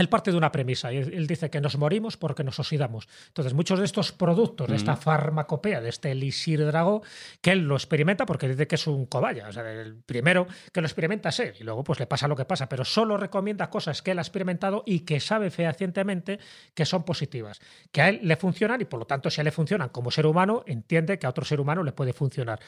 [0.00, 3.06] Él parte de una premisa y él dice que nos morimos porque nos oxidamos.
[3.28, 7.02] Entonces, muchos de estos productos, de esta farmacopea, de este elixir drago,
[7.40, 9.48] que él lo experimenta porque dice que es un cobaya.
[9.48, 12.36] O sea, el primero que lo experimenta es él y luego pues le pasa lo
[12.36, 16.38] que pasa, pero solo recomienda cosas que él ha experimentado y que sabe fehacientemente
[16.74, 17.60] que son positivas,
[17.92, 20.10] que a él le funcionan y por lo tanto, si a él le funcionan como
[20.10, 22.60] ser humano, entiende que a otro ser humano le puede funcionar.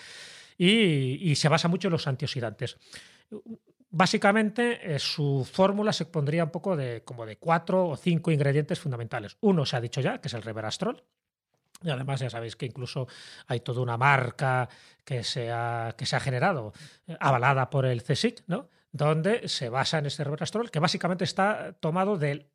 [0.59, 2.77] Y, y se basa mucho en los antioxidantes.
[3.95, 8.81] Básicamente, eh, su fórmula se pondría un poco de como de cuatro o cinco ingredientes
[8.81, 9.37] fundamentales.
[9.43, 11.05] Uno se ha dicho ya, que es el reverastrol.
[11.83, 13.07] Y además ya sabéis que incluso
[13.49, 14.67] hay toda una marca
[15.05, 16.73] que se ha, que se ha generado,
[17.07, 18.71] eh, avalada por el CSIC, ¿no?
[18.93, 22.47] Donde se basa en este resveratrol, que básicamente está tomado del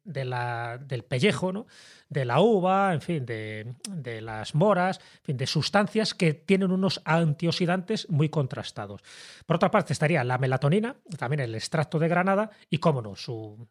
[1.08, 1.66] pellejo, ¿no?
[2.10, 3.76] de la uva, en fin, de,
[4.22, 9.02] las moras, en fin, de sustancias que tienen unos antioxidantes muy contrastados.
[9.48, 13.68] Por otra parte estaría la melatonina, también el extracto de granada y, cómo no, su,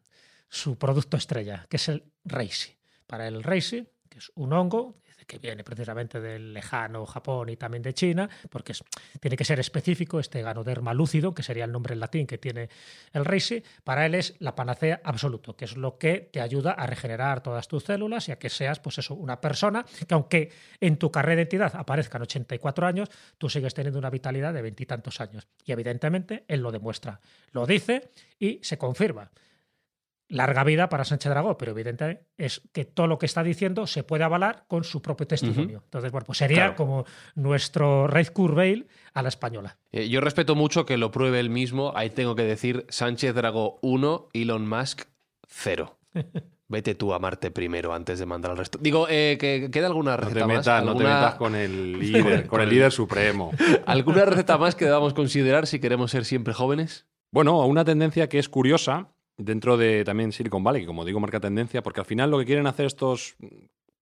[0.49, 2.75] su producto estrella, que es el reishi.
[3.07, 4.97] Para el reishi, que es un hongo
[5.27, 8.73] que viene precisamente del lejano Japón y también de China, porque
[9.19, 12.69] tiene que ser específico, este ganoderma lúcido, que sería el nombre en latín que tiene
[13.13, 16.87] el reishi, para él es la panacea absoluto, que es lo que te ayuda a
[16.87, 20.97] regenerar todas tus células y a que seas, pues eso, una persona que aunque en
[20.97, 25.47] tu carrera de identidad aparezcan 84 años, tú sigues teniendo una vitalidad de veintitantos años.
[25.65, 27.19] Y evidentemente él lo demuestra,
[27.51, 28.09] lo dice
[28.39, 29.29] y se confirma
[30.29, 34.03] larga vida para Sánchez Dragó, pero evidentemente es que todo lo que está diciendo se
[34.03, 35.81] puede avalar con su propio testimonio.
[35.85, 37.05] Entonces, bueno, pues sería como
[37.35, 39.77] nuestro Red Curveil a la española.
[39.91, 41.93] Eh, yo respeto mucho que lo pruebe él mismo.
[41.95, 45.03] Ahí tengo que decir Sánchez Dragó 1, Elon Musk
[45.47, 45.97] 0.
[46.69, 48.77] Vete tú a Marte primero antes de mandar al resto.
[48.81, 50.83] Digo, eh, que queda alguna receta no te más.
[50.83, 53.51] No te metas con el líder, con el líder supremo.
[53.85, 57.05] ¿Alguna receta más que debamos considerar si queremos ser siempre jóvenes?
[57.31, 59.07] Bueno, una tendencia que es curiosa
[59.37, 62.45] dentro de también Silicon Valley, que como digo marca tendencia, porque al final lo que
[62.45, 63.35] quieren hacer estos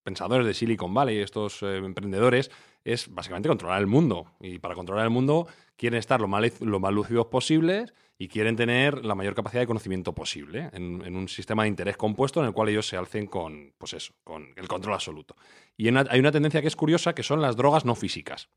[0.03, 2.51] pensadores de Silicon Valley, estos eh, emprendedores,
[2.83, 4.27] es básicamente controlar el mundo.
[4.39, 8.55] Y para controlar el mundo quieren estar lo más, lo más lúcidos posibles y quieren
[8.55, 12.53] tener la mayor capacidad de conocimiento posible en, un sistema de interés compuesto en el
[12.53, 15.35] cual ellos se alcen con, pues eso, con el control absoluto.
[15.75, 18.49] Y hay una tendencia que es curiosa, que son las drogas no físicas.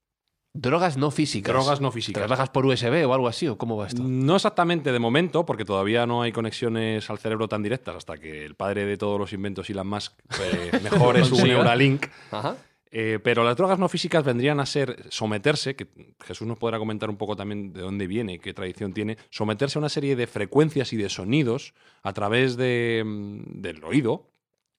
[0.55, 1.53] Drogas no físicas.
[1.53, 2.21] Drogas no ¿Te físicas.
[2.21, 3.47] las bajas por USB o algo así?
[3.49, 4.03] ¿O cómo va esto?
[4.03, 8.45] No exactamente de momento, porque todavía no hay conexiones al cerebro tan directas, hasta que
[8.45, 11.55] el padre de todos los inventos, Elon Musk, eh, mejor es un Consiga.
[11.55, 12.07] Neuralink.
[12.31, 12.57] Ajá.
[12.91, 15.89] Eh, pero las drogas no físicas vendrían a ser someterse, que
[16.25, 19.79] Jesús nos podrá comentar un poco también de dónde viene y qué tradición tiene, someterse
[19.79, 24.31] a una serie de frecuencias y de sonidos a través de, mm, del oído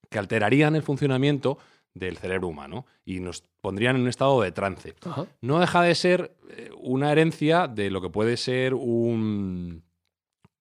[0.10, 1.60] que alterarían el funcionamiento
[1.94, 4.96] del cerebro humano y nos pondrían en un estado de trance.
[5.06, 5.26] Ajá.
[5.42, 9.84] No deja de ser eh, una herencia de lo que puede ser un-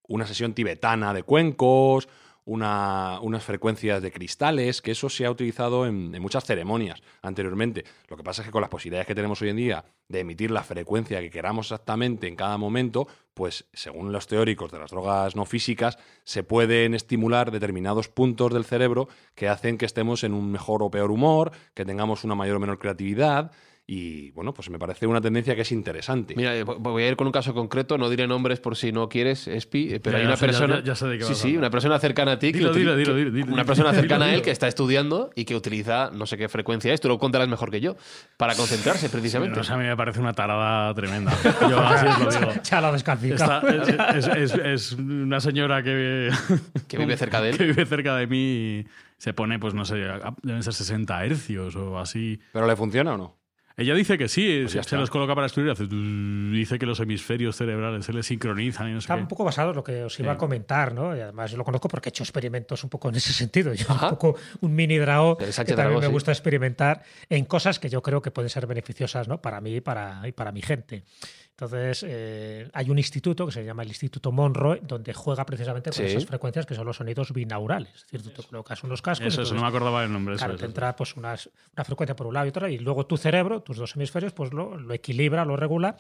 [0.09, 2.09] una sesión tibetana de cuencos,
[2.49, 7.85] una- unas frecuencias de cristales, que eso se ha utilizado en, en muchas ceremonias anteriormente.
[8.09, 10.51] Lo que pasa es que con las posibilidades que tenemos hoy en día de emitir
[10.51, 15.37] la frecuencia que queramos exactamente en cada momento, pues según los teóricos de las drogas
[15.37, 20.51] no físicas, se pueden estimular determinados puntos del cerebro que hacen que estemos en un
[20.51, 23.53] mejor o peor humor, que tengamos una mayor o menor creatividad.
[23.91, 26.35] Y bueno, pues me parece una tendencia que es interesante.
[26.37, 28.93] Mira, eh, vo- voy a ir con un caso concreto, no diré nombres por si
[28.93, 30.77] no quieres, Espi, eh, pero Ya, hay una ya- persona.
[30.81, 32.53] ya- ya sé de qué sí, sí, una persona cercana a ti.
[32.53, 33.47] que Dilo, utili- dilo, dilo, que- dilo, dilo.
[33.55, 36.51] Una persona Dilo, cercana a él que está estudiando y que utiliza no sé qué
[36.51, 37.97] frecuencia es, tú lo contarás mejor que yo,
[38.37, 39.57] para concentrarse precisamente.
[39.57, 41.33] No sé, a mí me parece una tarada tremenda.
[41.63, 42.63] Yo así os lo digo.
[42.63, 42.95] Ya lo.
[42.95, 43.61] Esta-
[44.19, 46.29] es, es- es- es una señora que,
[46.89, 47.57] Que vive cerca de él.
[47.59, 48.37] que vive cerca de mí
[48.81, 48.87] y
[49.17, 49.95] se pone, pues no sé,
[50.43, 52.39] deben ser 60 hercios o así.
[52.53, 53.38] ¿Pero le funciona o no?
[53.79, 55.77] Ella dice que sí, Pues se, se los coloca para estudiar.
[55.79, 59.23] Dice que los hemisferios cerebrales se les sincronizan y no sé Está qué.
[59.23, 60.35] un poco basado en lo que os iba Sí.
[60.35, 61.17] a comentar, ¿no?
[61.17, 63.73] Y además yo lo conozco porque he hecho experimentos un poco en ese sentido.
[63.75, 64.07] Yo Ajá.
[64.07, 66.13] un poco un mini El que también Dragó, me sí.
[66.13, 69.41] gusta experimentar en cosas que yo creo que pueden ser beneficiosas, ¿no?
[69.41, 71.05] Para mí y para, y para mi gente.
[71.61, 75.97] Entonces, eh, hay un instituto que se llama el Instituto Monroe, donde juega precisamente con
[75.97, 76.05] Sí.
[76.05, 77.93] esas frecuencias que son los sonidos binaurales.
[77.97, 79.27] Es decir, tú te colocas unos cascos.
[79.27, 80.37] Eso, eso, entonces, no me acordaba el nombre.
[80.37, 80.71] Eso, Claro, eso, te eso.
[80.71, 83.77] entra pues unas- una frecuencia por un lado y otra, y luego tu cerebro, tus
[83.77, 85.97] dos hemisferios, pues lo, lo equilibra, lo regula,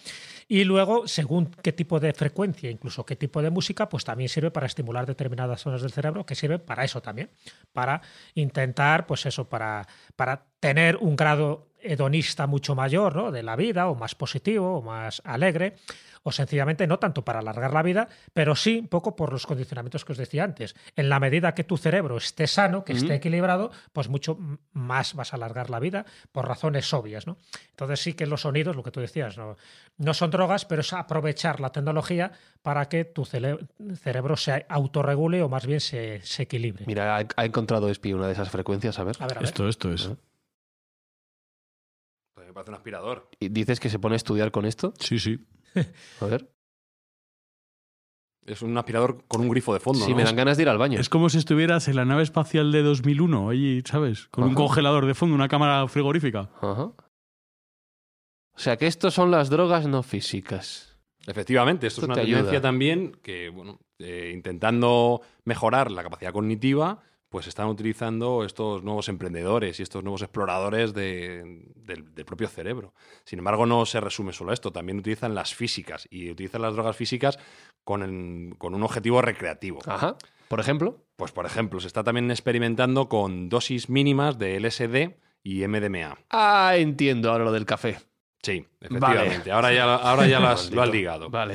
[0.47, 4.53] y luego, según qué tipo de frecuencia, incluso qué tipo de música, pues también sirve
[4.53, 7.31] para estimular determinadas zonas del cerebro, que sirve para eso también,
[7.73, 8.01] para
[8.35, 13.31] intentar, pues eso, para, para tener un grado hedonista mucho mayor ¿no?
[13.31, 15.77] de la vida, o más positivo, o más alegre,
[16.25, 20.05] o sencillamente no tanto para alargar la vida, pero sí un poco por los condicionamientos
[20.05, 20.75] que os decía antes.
[20.97, 24.39] En la medida que tu cerebro esté sano, que esté equilibrado, pues mucho
[24.73, 27.27] más vas a alargar la vida por razones obvias.
[27.27, 27.39] ¿no?
[27.71, 29.57] Entonces sí que los sonidos, lo que tú decías, no,
[29.97, 33.67] no son drogas, pero es aprovechar la tecnología para que tu cele-
[33.97, 36.85] cerebro se autorregule o más bien se, se equilibre.
[36.87, 39.17] Mira, ha, ha encontrado Espi una de esas frecuencias, a ver.
[39.21, 39.49] A ver, a ver.
[39.49, 40.11] Esto, esto es.
[42.59, 43.31] Parece un aspirador.
[43.41, 44.93] Y dices que se pone a estudiar con esto.
[44.99, 45.47] Sí, sí.
[46.21, 46.51] A ver.
[48.47, 50.05] Es un aspirador con un grifo de fondo.
[50.05, 50.17] Sí, ¿no?
[50.17, 50.99] me dan ganas de ir al baño.
[50.99, 54.27] Es como si estuvieras en la nave espacial de 2001, allí, ¿sabes?
[54.29, 56.51] Con un congelador de fondo, una cámara frigorífica.
[56.61, 56.85] Ajá.
[56.85, 60.99] O sea que estos son las drogas no físicas.
[61.27, 62.63] Efectivamente, esto, Esto es una te tendencia ayuda.
[62.63, 69.79] también que, bueno, eh, intentando mejorar la capacidad cognitiva, pues están utilizando estos nuevos emprendedores
[69.79, 72.95] y estos nuevos exploradores de- del, del propio cerebro.
[73.25, 76.75] Sin embargo, no se resume solo a esto, también utilizan las físicas y utilizan las
[76.75, 77.39] drogas físicas
[77.85, 79.81] con, el- con un objetivo recreativo.
[79.87, 80.17] Ajá.
[80.49, 81.05] Por ejemplo.
[81.17, 86.17] Pues, por ejemplo, se está también experimentando con dosis mínimas de LSD y MDMA.
[86.31, 87.99] Ah, entiendo ahora lo del café.
[88.43, 89.51] Sí, efectivamente.
[89.51, 91.29] Ahora ya, ahora ya las- lo has ligado.
[91.29, 91.55] Vale.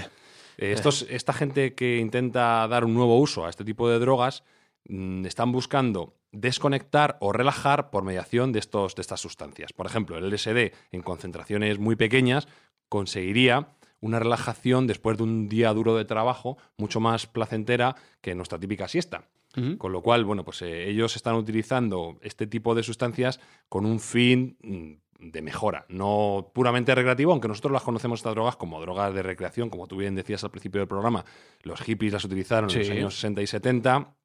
[0.57, 4.43] Eh, estos- esta gente que intenta dar un nuevo uso a este tipo de drogas
[4.85, 9.71] están buscando desconectar o relajar por mediación de, estos, de estas sustancias.
[9.73, 12.47] Por ejemplo, el LSD en concentraciones muy pequeñas
[12.89, 13.69] conseguiría
[14.01, 18.87] una relajación después de un día duro de trabajo mucho más placentera que nuestra típica
[18.87, 19.29] siesta.
[19.77, 23.99] Con lo cual, bueno, pues eh, ellos están utilizando este tipo de sustancias con un
[23.99, 29.13] fin mm, de mejora, no puramente recreativo, aunque nosotros las conocemos estas drogas como drogas
[29.13, 31.23] de recreación, como tú bien decías al principio del programa,
[31.61, 34.15] los hippies las utilizaron en los años 60 y 70,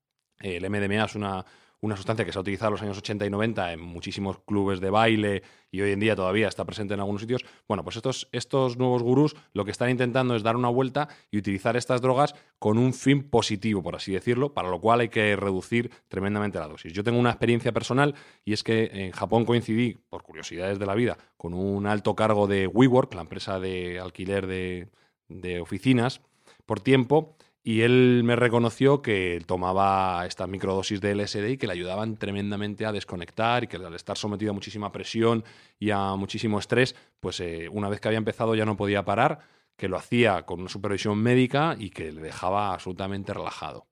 [0.41, 1.45] el MDMA es una,
[1.81, 4.81] una sustancia que se ha utilizado en los años 80 y 90 en muchísimos clubes
[4.81, 7.45] de baile y hoy en día todavía está presente en algunos sitios.
[7.69, 11.39] Bueno, pues estos, estos nuevos gurús lo que están intentando es dar una vuelta y
[11.39, 15.37] utilizar estas drogas con un fin positivo, por así decirlo, para lo cual hay que
[15.37, 16.93] reducir tremendamente la dosis.
[16.93, 18.15] Yo tengo una experiencia personal
[18.45, 22.49] y es que en Japón coincidí, por curiosidades de la vida, con un alto cargo
[22.49, 24.89] de WeWork, la empresa de alquiler de,
[25.29, 26.23] de oficinas,
[26.67, 27.38] por tiempo
[27.69, 32.87] y él me reconoció que tomaba estas microdosis de LSD y que le ayudaban tremendamente
[32.87, 35.45] a desconectar y que al estar sometido a muchísima presión
[35.79, 39.41] y a muchísimo estrés, pues eh, una vez que había empezado ya no podía parar,
[39.77, 43.87] que lo hacía con una supervisión médica y que le dejaba absolutamente relajado.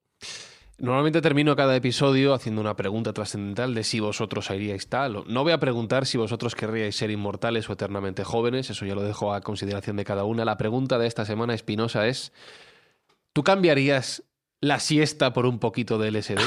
[0.79, 5.23] Normalmente termino cada episodio haciendo una pregunta trascendental de si vosotros haríais tal.
[5.27, 9.03] No voy a preguntar si vosotros querríais ser inmortales o eternamente jóvenes, eso ya lo
[9.03, 10.45] dejo a consideración de cada una.
[10.45, 12.33] La pregunta de esta semana, Espinosa, es:
[13.37, 14.23] ¿tú cambiarías
[14.61, 16.39] la siesta por un poquito de LSD?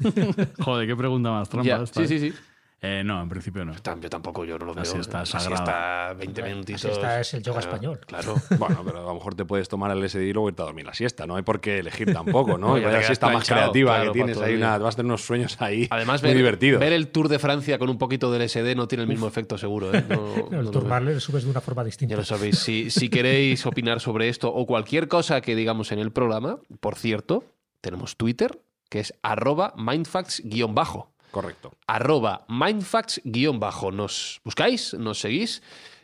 [0.64, 1.68] Joder, qué pregunta más trampa.
[1.68, 2.18] Ya, esta, Sí, ¿eh?
[2.18, 2.38] sí, sí.
[2.82, 3.74] Eh, no, en principio no.
[3.74, 4.84] Yo tampoco, yo no lo veo.
[4.86, 5.56] siesta La sagrada.
[5.56, 6.80] siesta, 20 minutitos.
[6.80, 8.00] siesta es el yoga Claro, español.
[8.06, 8.34] Claro.
[8.58, 10.86] Bueno, pero a lo mejor te puedes tomar el LSD y luego irte a dormir
[10.86, 11.26] la siesta.
[11.26, 12.68] No hay por qué elegir tampoco, ¿no?
[12.78, 15.60] No, vaya siesta más creativa claro, que tienes ahí, una, vas a tener unos sueños
[15.60, 16.80] ahí Además, muy ver, divertidos.
[16.80, 19.58] ver el Tour de Francia con un poquito de LSD no tiene el mismo efecto,
[19.58, 19.92] seguro.
[19.94, 20.02] ¿eh?
[20.08, 21.14] No- no el lo turmal veo.
[21.14, 22.12] le subes de una forma distinta.
[22.14, 22.58] Ya lo sabéis.
[22.60, 26.94] Si, si queréis opinar sobre esto o cualquier cosa que digamos en el programa, por
[26.96, 27.44] cierto,
[27.82, 28.58] tenemos Twitter,
[28.88, 31.08] que es arroba mindfacts-bajo.
[31.30, 31.72] Correcto.
[31.86, 33.92] Arroba mindfacts-bajo.
[33.92, 35.62] Nos buscáis, nos seguís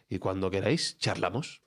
[0.08, 1.62] y cuando queráis charlamos.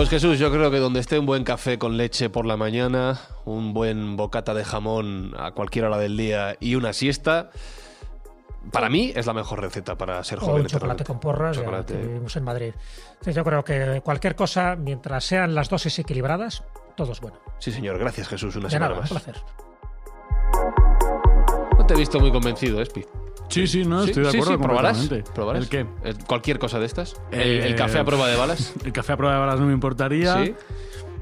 [0.00, 3.20] Pues Jesús, yo creo que donde esté un buen café con leche por la mañana,
[3.44, 7.50] un buen bocata de jamón a cualquier hora del día y una siesta,
[8.72, 10.62] para mí es la mejor receta para ser o joven.
[10.62, 11.04] un chocolate eternamente.
[11.04, 11.92] con porras, ya Chocolate.
[11.92, 12.72] que vivimos en Madrid.
[13.10, 16.64] Entonces, yo creo que cualquier cosa, mientras sean las dosis equilibradas,
[16.96, 17.36] todo es bueno.
[17.58, 17.98] Sí, señor.
[17.98, 18.56] Gracias, Jesús.
[18.56, 19.22] Una De semana nada, un más.
[19.22, 19.42] placer.
[21.78, 23.04] No te he visto muy convencido, Espi.
[23.48, 25.08] Sí, sí, no, estoy de acuerdo ¿probarás?
[25.34, 25.62] ¿Probarás?
[25.64, 25.86] ¿El qué?
[26.26, 27.16] ¿Cualquier cosa de estas?
[27.32, 28.72] ¿El, el Eh, café a prueba de balas?
[28.84, 30.44] El café a prueba de balas no me importaría.
[30.44, 30.54] Sí.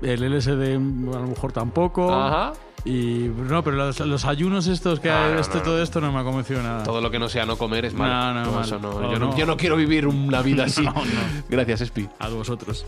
[0.03, 2.12] El LSD a lo mejor tampoco.
[2.14, 2.53] Ajá.
[2.85, 6.12] Y no, pero los, los ayunos estos que Ah, no, este, no, todo esto no
[6.12, 6.85] me ha convencido nada.
[6.85, 8.35] Todo lo que no sea no comer es malo.
[8.35, 8.64] No, no,
[9.11, 10.87] yo, no, yo no quiero vivir una vida así.
[11.49, 12.09] Gracias, Espi.
[12.21, 12.87] A vosotros.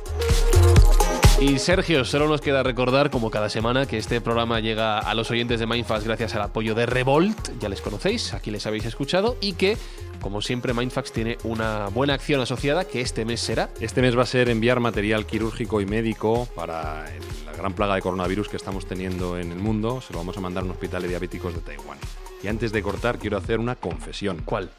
[1.40, 5.30] Y Sergio, solo nos queda recordar, como cada semana, que este programa llega a los
[5.30, 9.38] oyentes de Mindfax gracias al apoyo de Revolt, ya les conocéis, aquí les habéis escuchado,
[9.40, 9.78] y que,
[10.20, 13.70] como siempre, Mindfax tiene una buena acción asociada que este mes será.
[13.80, 17.06] Este mes va a ser enviar material quirúrgico y médico para
[17.46, 20.02] la gran plaga de coronavirus que estamos teniendo en el mundo.
[20.02, 21.96] Se lo vamos a mandar a un hospital de diabéticos de Taiwán.
[22.42, 24.42] Y antes de cortar, quiero hacer una confesión.
[24.44, 24.70] ¿Cuál?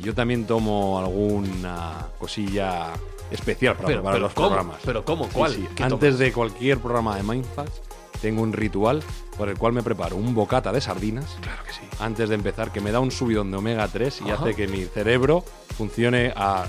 [0.00, 2.92] Yo también tomo alguna cosilla
[3.30, 4.48] especial para Pero, preparar pero los ¿cómo?
[4.48, 4.78] programas.
[4.84, 5.28] ¿Pero cómo?
[5.28, 5.54] ¿Cuál?
[5.54, 5.68] sí.
[5.74, 6.18] ¿Qué Antes tomas?
[6.18, 7.80] de cualquier programa de Mindfacts,
[8.20, 9.02] tengo un ritual
[9.36, 11.36] por el cual me preparo un bocata de sardinas.
[11.40, 11.80] Claro que sí.
[12.00, 14.42] Antes de empezar, que me da un subidón de omega 3 y Ajá.
[14.42, 15.44] hace que mi cerebro
[15.76, 16.66] funcione a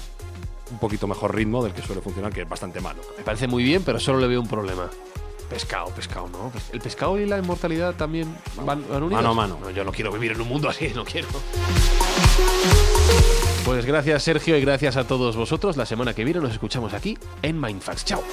[0.71, 3.01] un poquito mejor ritmo del que suele funcionar, que es bastante malo.
[3.17, 4.87] Me parece muy bien, pero solo le veo un problema.
[5.49, 6.51] Pescado, pescado, ¿no?
[6.51, 9.11] Pes- ¿El pescado y la inmortalidad también van, van unidos?
[9.13, 9.57] Mano a mano.
[9.59, 11.27] No, yo no quiero vivir en un mundo así, no quiero.
[13.65, 15.77] Pues gracias, Sergio, y gracias a todos vosotros.
[15.77, 18.05] La semana que viene nos escuchamos aquí en Mindfax.
[18.05, 18.23] ¡Chao!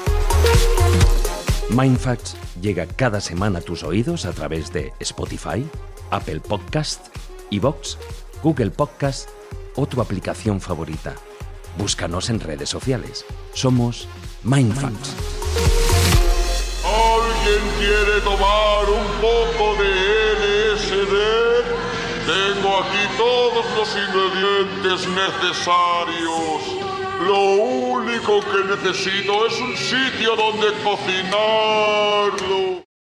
[1.69, 5.67] Mindfacts llega cada semana a tus oídos a través de Spotify,
[6.11, 7.09] Apple Podcast,
[7.51, 7.99] Evox,
[8.43, 9.29] Google Podcast
[9.75, 11.15] o tu aplicación favorita.
[11.77, 13.25] Búscanos en redes sociales.
[13.53, 14.09] Somos
[14.45, 15.15] Mindfacts.
[16.85, 19.96] ¿Alguien quiere tomar un poco de?
[22.79, 26.61] Aquí todos los ingredientes necesarios.
[27.27, 32.86] Lo único que necesito es un sitio donde cocinarlo.